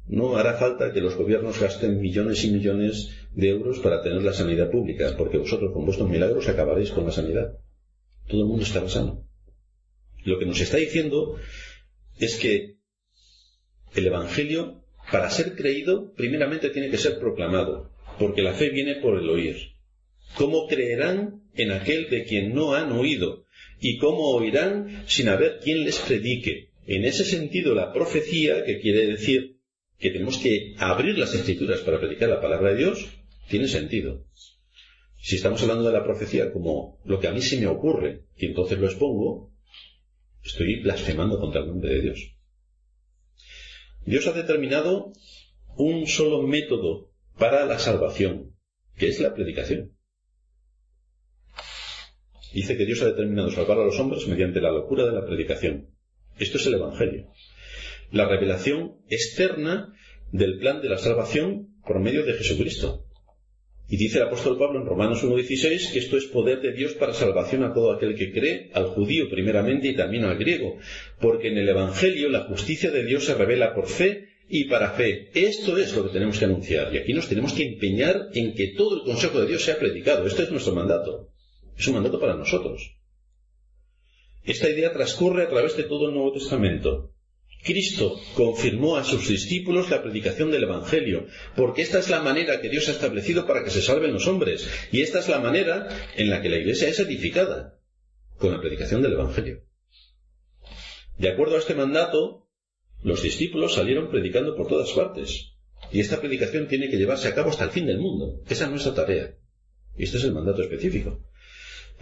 No 0.06 0.36
hará 0.36 0.54
falta 0.54 0.92
que 0.92 1.00
los 1.00 1.16
gobiernos 1.16 1.60
gasten 1.60 2.00
millones 2.00 2.44
y 2.44 2.50
millones 2.50 3.10
de 3.32 3.48
euros 3.48 3.78
para 3.78 4.02
tener 4.02 4.22
la 4.22 4.34
sanidad 4.34 4.70
pública, 4.70 5.14
porque 5.16 5.38
vosotros 5.38 5.72
con 5.72 5.86
vuestros 5.86 6.10
milagros 6.10 6.48
acabaréis 6.48 6.90
con 6.90 7.06
la 7.06 7.12
sanidad. 7.12 7.58
Todo 8.28 8.42
el 8.42 8.48
mundo 8.48 8.64
estará 8.64 8.88
sano. 8.88 9.26
Lo 10.24 10.38
que 10.38 10.46
nos 10.46 10.60
está 10.60 10.76
diciendo 10.76 11.36
es 12.18 12.36
que 12.36 12.76
el 13.94 14.06
Evangelio, 14.06 14.84
para 15.10 15.30
ser 15.30 15.56
creído, 15.56 16.12
primeramente 16.14 16.70
tiene 16.70 16.90
que 16.90 16.98
ser 16.98 17.18
proclamado, 17.18 17.90
porque 18.18 18.42
la 18.42 18.54
fe 18.54 18.70
viene 18.70 18.96
por 18.96 19.18
el 19.18 19.28
oír. 19.28 19.56
¿Cómo 20.36 20.66
creerán 20.66 21.42
en 21.54 21.72
aquel 21.72 22.08
de 22.08 22.24
quien 22.24 22.54
no 22.54 22.74
han 22.74 22.92
oído? 22.92 23.44
¿Y 23.84 23.98
cómo 23.98 24.30
oirán 24.30 25.02
sin 25.08 25.28
haber 25.28 25.58
quien 25.58 25.82
les 25.82 25.98
predique? 25.98 26.70
En 26.86 27.04
ese 27.04 27.24
sentido, 27.24 27.74
la 27.74 27.92
profecía, 27.92 28.64
que 28.64 28.78
quiere 28.78 29.08
decir 29.08 29.58
que 29.98 30.10
tenemos 30.10 30.38
que 30.38 30.76
abrir 30.78 31.18
las 31.18 31.34
escrituras 31.34 31.80
para 31.80 31.98
predicar 31.98 32.28
la 32.28 32.40
palabra 32.40 32.70
de 32.70 32.76
Dios, 32.76 33.08
tiene 33.48 33.66
sentido. 33.66 34.24
Si 35.16 35.34
estamos 35.34 35.60
hablando 35.62 35.82
de 35.82 35.92
la 35.92 36.04
profecía 36.04 36.52
como 36.52 37.00
lo 37.04 37.18
que 37.18 37.26
a 37.26 37.32
mí 37.32 37.42
se 37.42 37.58
me 37.58 37.66
ocurre 37.66 38.22
y 38.36 38.46
entonces 38.46 38.78
lo 38.78 38.86
expongo, 38.86 39.52
estoy 40.44 40.80
blasfemando 40.80 41.40
contra 41.40 41.62
el 41.62 41.66
nombre 41.66 41.92
de 41.92 42.02
Dios. 42.02 42.36
Dios 44.06 44.28
ha 44.28 44.32
determinado 44.32 45.12
un 45.76 46.06
solo 46.06 46.42
método 46.42 47.10
para 47.36 47.66
la 47.66 47.80
salvación, 47.80 48.54
que 48.96 49.08
es 49.08 49.18
la 49.18 49.34
predicación. 49.34 49.91
Dice 52.54 52.76
que 52.76 52.86
Dios 52.86 53.02
ha 53.02 53.06
determinado 53.06 53.50
salvar 53.50 53.78
a 53.78 53.84
los 53.84 53.98
hombres 53.98 54.26
mediante 54.26 54.60
la 54.60 54.70
locura 54.70 55.04
de 55.06 55.12
la 55.12 55.24
predicación. 55.24 55.88
Esto 56.38 56.58
es 56.58 56.66
el 56.66 56.74
Evangelio. 56.74 57.28
La 58.10 58.28
revelación 58.28 58.96
externa 59.08 59.94
del 60.32 60.58
plan 60.58 60.82
de 60.82 60.88
la 60.88 60.98
salvación 60.98 61.68
por 61.86 62.00
medio 62.00 62.24
de 62.24 62.34
Jesucristo. 62.34 63.04
Y 63.88 63.96
dice 63.96 64.18
el 64.18 64.24
apóstol 64.24 64.58
Pablo 64.58 64.80
en 64.80 64.86
Romanos 64.86 65.22
1.16 65.22 65.92
que 65.92 65.98
esto 65.98 66.16
es 66.16 66.24
poder 66.24 66.60
de 66.60 66.72
Dios 66.72 66.92
para 66.94 67.12
salvación 67.12 67.62
a 67.64 67.74
todo 67.74 67.92
aquel 67.92 68.14
que 68.14 68.32
cree, 68.32 68.70
al 68.72 68.86
judío 68.86 69.28
primeramente 69.28 69.88
y 69.88 69.96
también 69.96 70.24
al 70.24 70.38
griego, 70.38 70.78
porque 71.20 71.48
en 71.48 71.58
el 71.58 71.68
Evangelio 71.68 72.30
la 72.30 72.44
justicia 72.44 72.90
de 72.90 73.04
Dios 73.04 73.24
se 73.24 73.34
revela 73.34 73.74
por 73.74 73.88
fe 73.88 74.28
y 74.48 74.64
para 74.64 74.92
fe. 74.92 75.30
Esto 75.34 75.76
es 75.76 75.94
lo 75.94 76.04
que 76.04 76.12
tenemos 76.12 76.38
que 76.38 76.46
anunciar 76.46 76.94
y 76.94 76.98
aquí 76.98 77.12
nos 77.12 77.28
tenemos 77.28 77.52
que 77.52 77.64
empeñar 77.64 78.28
en 78.34 78.54
que 78.54 78.68
todo 78.68 78.96
el 78.96 79.02
consejo 79.02 79.40
de 79.40 79.48
Dios 79.48 79.62
sea 79.62 79.78
predicado. 79.78 80.26
Este 80.26 80.44
es 80.44 80.50
nuestro 80.50 80.74
mandato. 80.74 81.31
Es 81.82 81.88
un 81.88 81.94
mandato 81.94 82.20
para 82.20 82.36
nosotros. 82.36 82.94
Esta 84.44 84.70
idea 84.70 84.92
transcurre 84.92 85.42
a 85.42 85.48
través 85.48 85.76
de 85.76 85.82
todo 85.82 86.06
el 86.06 86.14
Nuevo 86.14 86.32
Testamento. 86.32 87.12
Cristo 87.64 88.20
confirmó 88.36 88.96
a 88.96 89.02
sus 89.02 89.26
discípulos 89.26 89.90
la 89.90 90.00
predicación 90.00 90.52
del 90.52 90.62
Evangelio, 90.62 91.26
porque 91.56 91.82
esta 91.82 91.98
es 91.98 92.08
la 92.08 92.20
manera 92.20 92.60
que 92.60 92.68
Dios 92.68 92.86
ha 92.86 92.92
establecido 92.92 93.48
para 93.48 93.64
que 93.64 93.70
se 93.70 93.82
salven 93.82 94.12
los 94.12 94.28
hombres, 94.28 94.70
y 94.92 95.00
esta 95.00 95.18
es 95.18 95.28
la 95.28 95.40
manera 95.40 95.88
en 96.14 96.30
la 96.30 96.40
que 96.40 96.50
la 96.50 96.58
Iglesia 96.58 96.86
es 96.86 97.00
edificada, 97.00 97.80
con 98.38 98.52
la 98.52 98.60
predicación 98.60 99.02
del 99.02 99.14
Evangelio. 99.14 99.64
De 101.18 101.30
acuerdo 101.30 101.56
a 101.56 101.58
este 101.58 101.74
mandato, 101.74 102.48
los 103.02 103.24
discípulos 103.24 103.74
salieron 103.74 104.08
predicando 104.08 104.54
por 104.54 104.68
todas 104.68 104.92
partes, 104.92 105.56
y 105.90 105.98
esta 105.98 106.20
predicación 106.20 106.68
tiene 106.68 106.88
que 106.88 106.96
llevarse 106.96 107.26
a 107.26 107.34
cabo 107.34 107.50
hasta 107.50 107.64
el 107.64 107.70
fin 107.70 107.86
del 107.86 107.98
mundo. 107.98 108.40
Esa 108.48 108.66
es 108.66 108.70
nuestra 108.70 108.94
tarea. 108.94 109.34
Y 109.96 110.04
este 110.04 110.18
es 110.18 110.24
el 110.24 110.32
mandato 110.32 110.62
específico. 110.62 111.20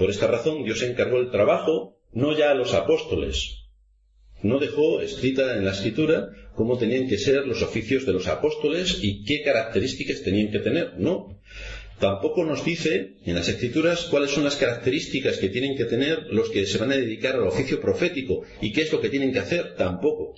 Por 0.01 0.09
esta 0.09 0.29
razón, 0.29 0.65
Dios 0.65 0.83
encargó 0.83 1.19
el 1.19 1.31
trabajo 1.31 2.01
no 2.15 2.35
ya 2.35 2.53
a 2.53 2.55
los 2.55 2.73
apóstoles, 2.73 3.67
no 4.43 4.59
dejó 4.59 5.03
escrita 5.03 5.59
en 5.59 5.67
la 5.67 5.73
escritura 5.73 6.31
cómo 6.55 6.79
tenían 6.79 7.07
que 7.07 7.19
ser 7.19 7.47
los 7.47 7.61
oficios 7.61 8.07
de 8.07 8.15
los 8.15 8.27
apóstoles 8.27 9.01
y 9.03 9.25
qué 9.25 9.43
características 9.43 10.23
tenían 10.23 10.51
que 10.51 10.61
tener, 10.61 10.95
no. 10.97 11.39
Tampoco 11.99 12.47
nos 12.47 12.65
dice 12.65 13.19
en 13.27 13.35
las 13.35 13.51
escrituras 13.51 14.07
cuáles 14.07 14.31
son 14.31 14.45
las 14.45 14.57
características 14.57 15.37
que 15.37 15.51
tienen 15.51 15.77
que 15.77 15.85
tener 15.85 16.29
los 16.31 16.49
que 16.49 16.65
se 16.65 16.79
van 16.79 16.93
a 16.93 16.97
dedicar 16.97 17.35
al 17.35 17.47
oficio 17.47 17.79
profético 17.79 18.45
y 18.63 18.73
qué 18.73 18.81
es 18.81 18.93
lo 18.93 19.03
que 19.03 19.11
tienen 19.11 19.35
que 19.35 19.41
hacer, 19.41 19.77
tampoco. 19.77 20.35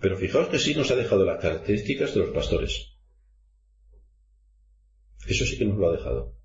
Pero 0.00 0.16
fijaos 0.16 0.48
que 0.48 0.58
sí 0.58 0.74
nos 0.74 0.90
ha 0.90 0.96
dejado 0.96 1.26
las 1.26 1.42
características 1.42 2.14
de 2.14 2.20
los 2.20 2.30
pastores. 2.30 2.94
Eso 5.28 5.44
sí 5.44 5.58
que 5.58 5.66
nos 5.66 5.76
lo 5.76 5.90
ha 5.90 5.92
dejado. 5.98 6.39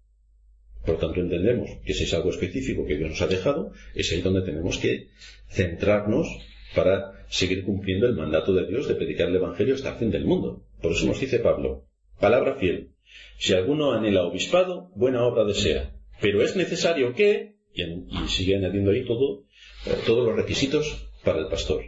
Por 0.85 0.97
tanto, 0.99 1.19
entendemos 1.19 1.69
que 1.83 1.93
si 1.93 2.03
es 2.03 2.13
algo 2.13 2.29
específico 2.29 2.85
que 2.85 2.97
Dios 2.97 3.09
nos 3.09 3.21
ha 3.21 3.27
dejado, 3.27 3.71
es 3.95 4.11
ahí 4.11 4.21
donde 4.21 4.41
tenemos 4.41 4.77
que 4.77 5.09
centrarnos 5.49 6.27
para 6.75 7.25
seguir 7.29 7.63
cumpliendo 7.63 8.05
el 8.05 8.15
mandato 8.15 8.53
de 8.53 8.67
Dios 8.67 8.87
de 8.87 8.95
predicar 8.95 9.29
el 9.29 9.35
Evangelio 9.37 9.75
hasta 9.75 9.93
el 9.93 9.95
fin 9.95 10.11
del 10.11 10.25
mundo. 10.25 10.63
Por 10.81 10.91
eso 10.91 11.07
nos 11.07 11.19
dice 11.19 11.39
Pablo, 11.39 11.85
palabra 12.19 12.55
fiel, 12.55 12.91
si 13.37 13.53
alguno 13.53 13.93
anhela 13.93 14.23
obispado, 14.23 14.91
buena 14.95 15.25
obra 15.25 15.43
desea, 15.45 15.93
pero 16.21 16.41
es 16.43 16.55
necesario 16.55 17.13
que, 17.13 17.55
y, 17.73 18.27
sigue 18.27 18.55
añadiendo 18.55 18.91
ahí 18.91 19.05
todo, 19.05 19.45
eh, 19.85 19.97
todos 20.05 20.25
los 20.25 20.35
requisitos 20.35 21.09
para 21.23 21.39
el 21.39 21.47
pastor. 21.47 21.83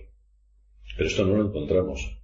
Pero 0.96 1.10
esto 1.10 1.26
no 1.26 1.36
lo 1.36 1.48
encontramos 1.48 2.17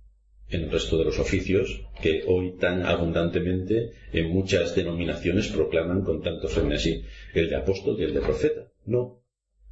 en 0.49 0.63
el 0.63 0.71
resto 0.71 0.97
de 0.97 1.05
los 1.05 1.19
oficios 1.19 1.81
que 2.01 2.23
hoy 2.27 2.57
tan 2.57 2.85
abundantemente 2.85 3.91
en 4.11 4.29
muchas 4.29 4.75
denominaciones 4.75 5.47
proclaman 5.47 6.03
con 6.03 6.21
tanto 6.21 6.47
frenesí, 6.47 7.03
el 7.33 7.49
de 7.49 7.55
apóstol 7.55 7.95
y 7.99 8.03
el 8.03 8.13
de 8.13 8.21
profeta. 8.21 8.71
No, 8.85 9.23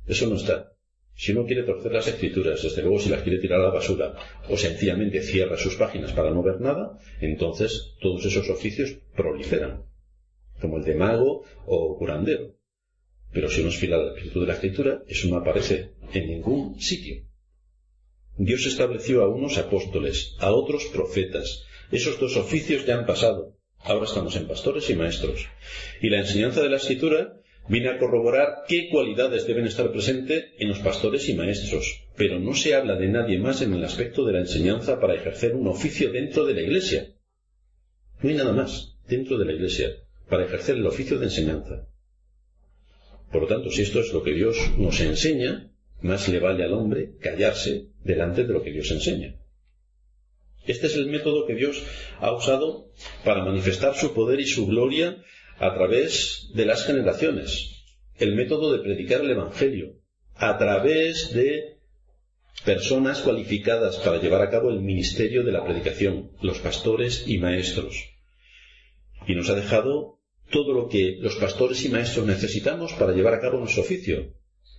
eso 0.08 0.28
no 0.28 0.36
está. 0.36 0.74
Si 1.14 1.34
uno 1.34 1.46
quiere 1.46 1.64
torcer 1.64 1.92
las 1.92 2.08
escrituras, 2.08 2.64
desde 2.64 2.82
luego 2.82 3.00
si 3.00 3.10
las 3.10 3.22
quiere 3.22 3.40
tirar 3.40 3.60
a 3.60 3.66
la 3.66 3.70
basura 3.70 4.16
o 4.50 4.58
sencillamente 4.58 5.22
cierra 5.22 5.58
sus 5.58 5.76
páginas 5.76 6.14
para 6.14 6.32
no 6.32 6.42
ver 6.42 6.60
nada, 6.62 6.98
entonces 7.20 7.96
todos 8.02 8.26
esos 8.26 8.50
oficios 8.50 8.98
proliferan, 9.16 9.84
como 10.60 10.78
el 10.78 10.84
de 10.84 10.96
mago 10.96 11.44
o 11.66 11.98
curandero. 11.98 12.56
Pero 13.32 13.50
si 13.50 13.62
uno 13.62 13.70
es 13.70 13.78
fiel 13.78 13.94
al 13.94 14.08
espíritu 14.08 14.42
de 14.42 14.48
la 14.48 14.54
escritura, 14.54 15.04
eso 15.08 15.28
no 15.28 15.38
aparece 15.38 15.92
en 16.14 16.28
ningún 16.28 16.80
sitio. 16.80 17.24
Dios 18.38 18.66
estableció 18.66 19.24
a 19.24 19.30
unos 19.30 19.58
apóstoles, 19.58 20.36
a 20.40 20.52
otros 20.52 20.86
profetas. 20.86 21.64
Esos 21.92 22.20
dos 22.20 22.38
oficios 22.38 22.86
ya 22.86 22.98
han 22.98 23.06
pasado. 23.06 23.58
Ahora 23.80 24.06
estamos 24.06 24.36
en 24.36 24.48
pastores 24.48 24.90
y 24.90 24.96
maestros. 24.96 25.48
Y 26.02 26.10
la 26.10 26.20
enseñanza 26.20 26.62
de 26.62 26.70
la 26.70 26.78
escritura 26.78 27.42
viene 27.68 27.90
a 27.90 27.98
corroborar 27.98 28.64
qué 28.68 28.90
cualidades 28.90 29.46
deben 29.46 29.66
estar 29.66 29.92
presentes 29.92 30.46
en 30.60 30.70
los 30.70 30.80
pastores 30.80 31.28
y 31.30 31.34
maestros, 31.34 32.04
pero 32.16 32.40
no 32.40 32.54
se 32.54 32.76
habla 32.76 32.96
de 32.96 33.08
nadie 33.08 33.40
más 33.40 33.62
en 33.62 33.74
el 33.74 33.84
aspecto 33.84 34.26
de 34.26 34.34
la 34.34 34.40
enseñanza 34.40 35.00
para 35.00 35.16
ejercer 35.16 35.56
un 35.56 35.68
oficio 35.68 36.12
dentro 36.12 36.46
de 36.46 36.54
la 36.54 36.62
iglesia. 36.62 37.16
No 38.22 38.30
hay 38.30 38.36
nada 38.36 38.54
más 38.54 38.98
dentro 39.08 39.38
de 39.38 39.46
la 39.46 39.54
iglesia 39.54 39.90
para 40.30 40.46
ejercer 40.46 40.76
el 40.76 40.86
oficio 40.86 41.18
de 41.20 41.26
enseñanza. 41.26 41.88
Por 43.32 43.44
lo 43.44 43.48
tanto, 43.48 43.72
si 43.72 43.82
esto 43.82 44.00
es 44.00 44.12
lo 44.14 44.24
que 44.24 44.34
Dios 44.34 44.58
nos 44.78 45.00
enseña, 45.00 45.72
más 46.02 46.28
le 46.28 46.40
vale 46.40 46.64
al 46.64 46.74
hombre 46.74 47.14
callarse 47.20 47.88
delante 48.04 48.44
de 48.44 48.54
lo 48.54 48.64
que 48.64 48.72
Dios 48.72 48.92
enseña. 48.92 49.36
Este 50.66 50.88
es 50.88 50.96
el 50.96 51.08
método 51.08 51.48
que 51.48 51.56
Dios 51.56 51.84
ha 52.20 52.32
usado 52.32 52.92
para 53.24 53.44
manifestar 53.44 53.96
su 53.96 54.14
poder 54.14 54.40
y 54.40 54.46
su 54.46 54.68
gloria 54.68 55.24
a 55.58 55.74
través 55.74 56.50
de 56.54 56.66
las 56.66 56.86
generaciones, 56.86 57.84
el 58.18 58.36
método 58.36 58.72
de 58.72 58.84
predicar 58.84 59.22
el 59.22 59.32
Evangelio, 59.32 59.96
a 60.36 60.58
través 60.58 61.34
de 61.34 61.78
personas 62.66 63.20
cualificadas 63.22 63.98
para 63.98 64.22
llevar 64.22 64.42
a 64.42 64.50
cabo 64.50 64.70
el 64.70 64.82
ministerio 64.82 65.44
de 65.44 65.52
la 65.52 65.64
predicación, 65.64 66.32
los 66.42 66.60
pastores 66.60 67.24
y 67.28 67.40
maestros. 67.40 67.96
Y 69.28 69.36
nos 69.36 69.50
ha 69.50 69.56
dejado 69.56 70.20
todo 70.52 70.74
lo 70.74 70.88
que 70.88 71.18
los 71.20 71.36
pastores 71.36 71.84
y 71.86 71.90
maestros 71.90 72.26
necesitamos 72.26 72.94
para 72.94 73.14
llevar 73.14 73.34
a 73.34 73.40
cabo 73.40 73.58
nuestro 73.58 73.82
oficio, 73.82 74.34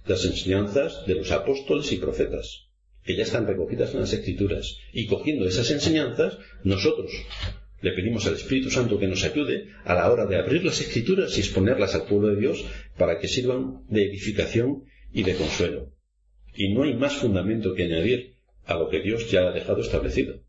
las 0.07 0.25
enseñanzas 0.25 1.07
de 1.07 1.15
los 1.15 1.31
apóstoles 1.31 1.93
y 1.93 1.97
profetas, 1.97 2.69
que 3.05 3.17
ya 3.17 3.23
están 3.23 3.47
recogidas 3.47 3.95
en 3.95 4.01
las 4.01 4.13
escrituras. 4.13 4.79
Y 4.93 5.07
cogiendo 5.07 5.47
esas 5.47 5.71
enseñanzas, 5.71 6.39
nosotros, 6.65 7.11
le 7.81 7.93
pedimos 7.93 8.27
al 8.27 8.35
Espíritu 8.35 8.71
Santo 8.71 8.99
que 8.99 9.09
nos 9.09 9.25
ayude 9.25 9.69
a 9.85 9.95
la 9.95 10.11
hora 10.11 10.27
de 10.27 10.37
abrir 10.37 10.65
las 10.65 10.81
escrituras 10.81 11.37
y 11.37 11.41
exponerlas 11.41 11.95
al 11.95 12.05
pueblo 12.05 12.29
de 12.29 12.41
Dios 12.41 12.65
para 12.97 13.19
que 13.19 13.29
sirvan 13.29 13.85
de 13.89 14.05
edificación 14.05 14.85
y 15.13 15.25
de 15.25 15.35
consuelo. 15.35 15.93
Y 16.55 16.73
no 16.73 16.85
hay 16.85 16.95
más 16.95 17.15
fundamento 17.15 17.75
que 17.75 17.85
añadir 17.85 18.37
a 18.67 18.75
lo 18.75 18.89
que 18.89 19.01
Dios 19.01 19.31
ya 19.31 19.49
ha 19.49 19.53
dejado 19.53 19.81
establecido. 19.81 20.41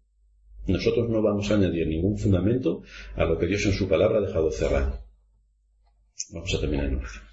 Nosotros 0.67 1.09
no 1.09 1.21
vamos 1.21 1.49
a 1.51 1.55
añadir 1.55 1.87
ningún 1.87 2.17
fundamento 2.17 2.83
a 3.15 3.25
lo 3.25 3.37
que 3.37 3.47
Dios 3.47 3.65
en 3.65 3.73
su 3.73 3.87
palabra 3.87 4.19
ha 4.19 4.27
dejado 4.27 4.51
cerrado. 4.51 4.99
Vamos 6.31 6.53
a 6.53 6.59
terminar 6.59 6.85
en 6.85 6.95
oración. 6.95 7.32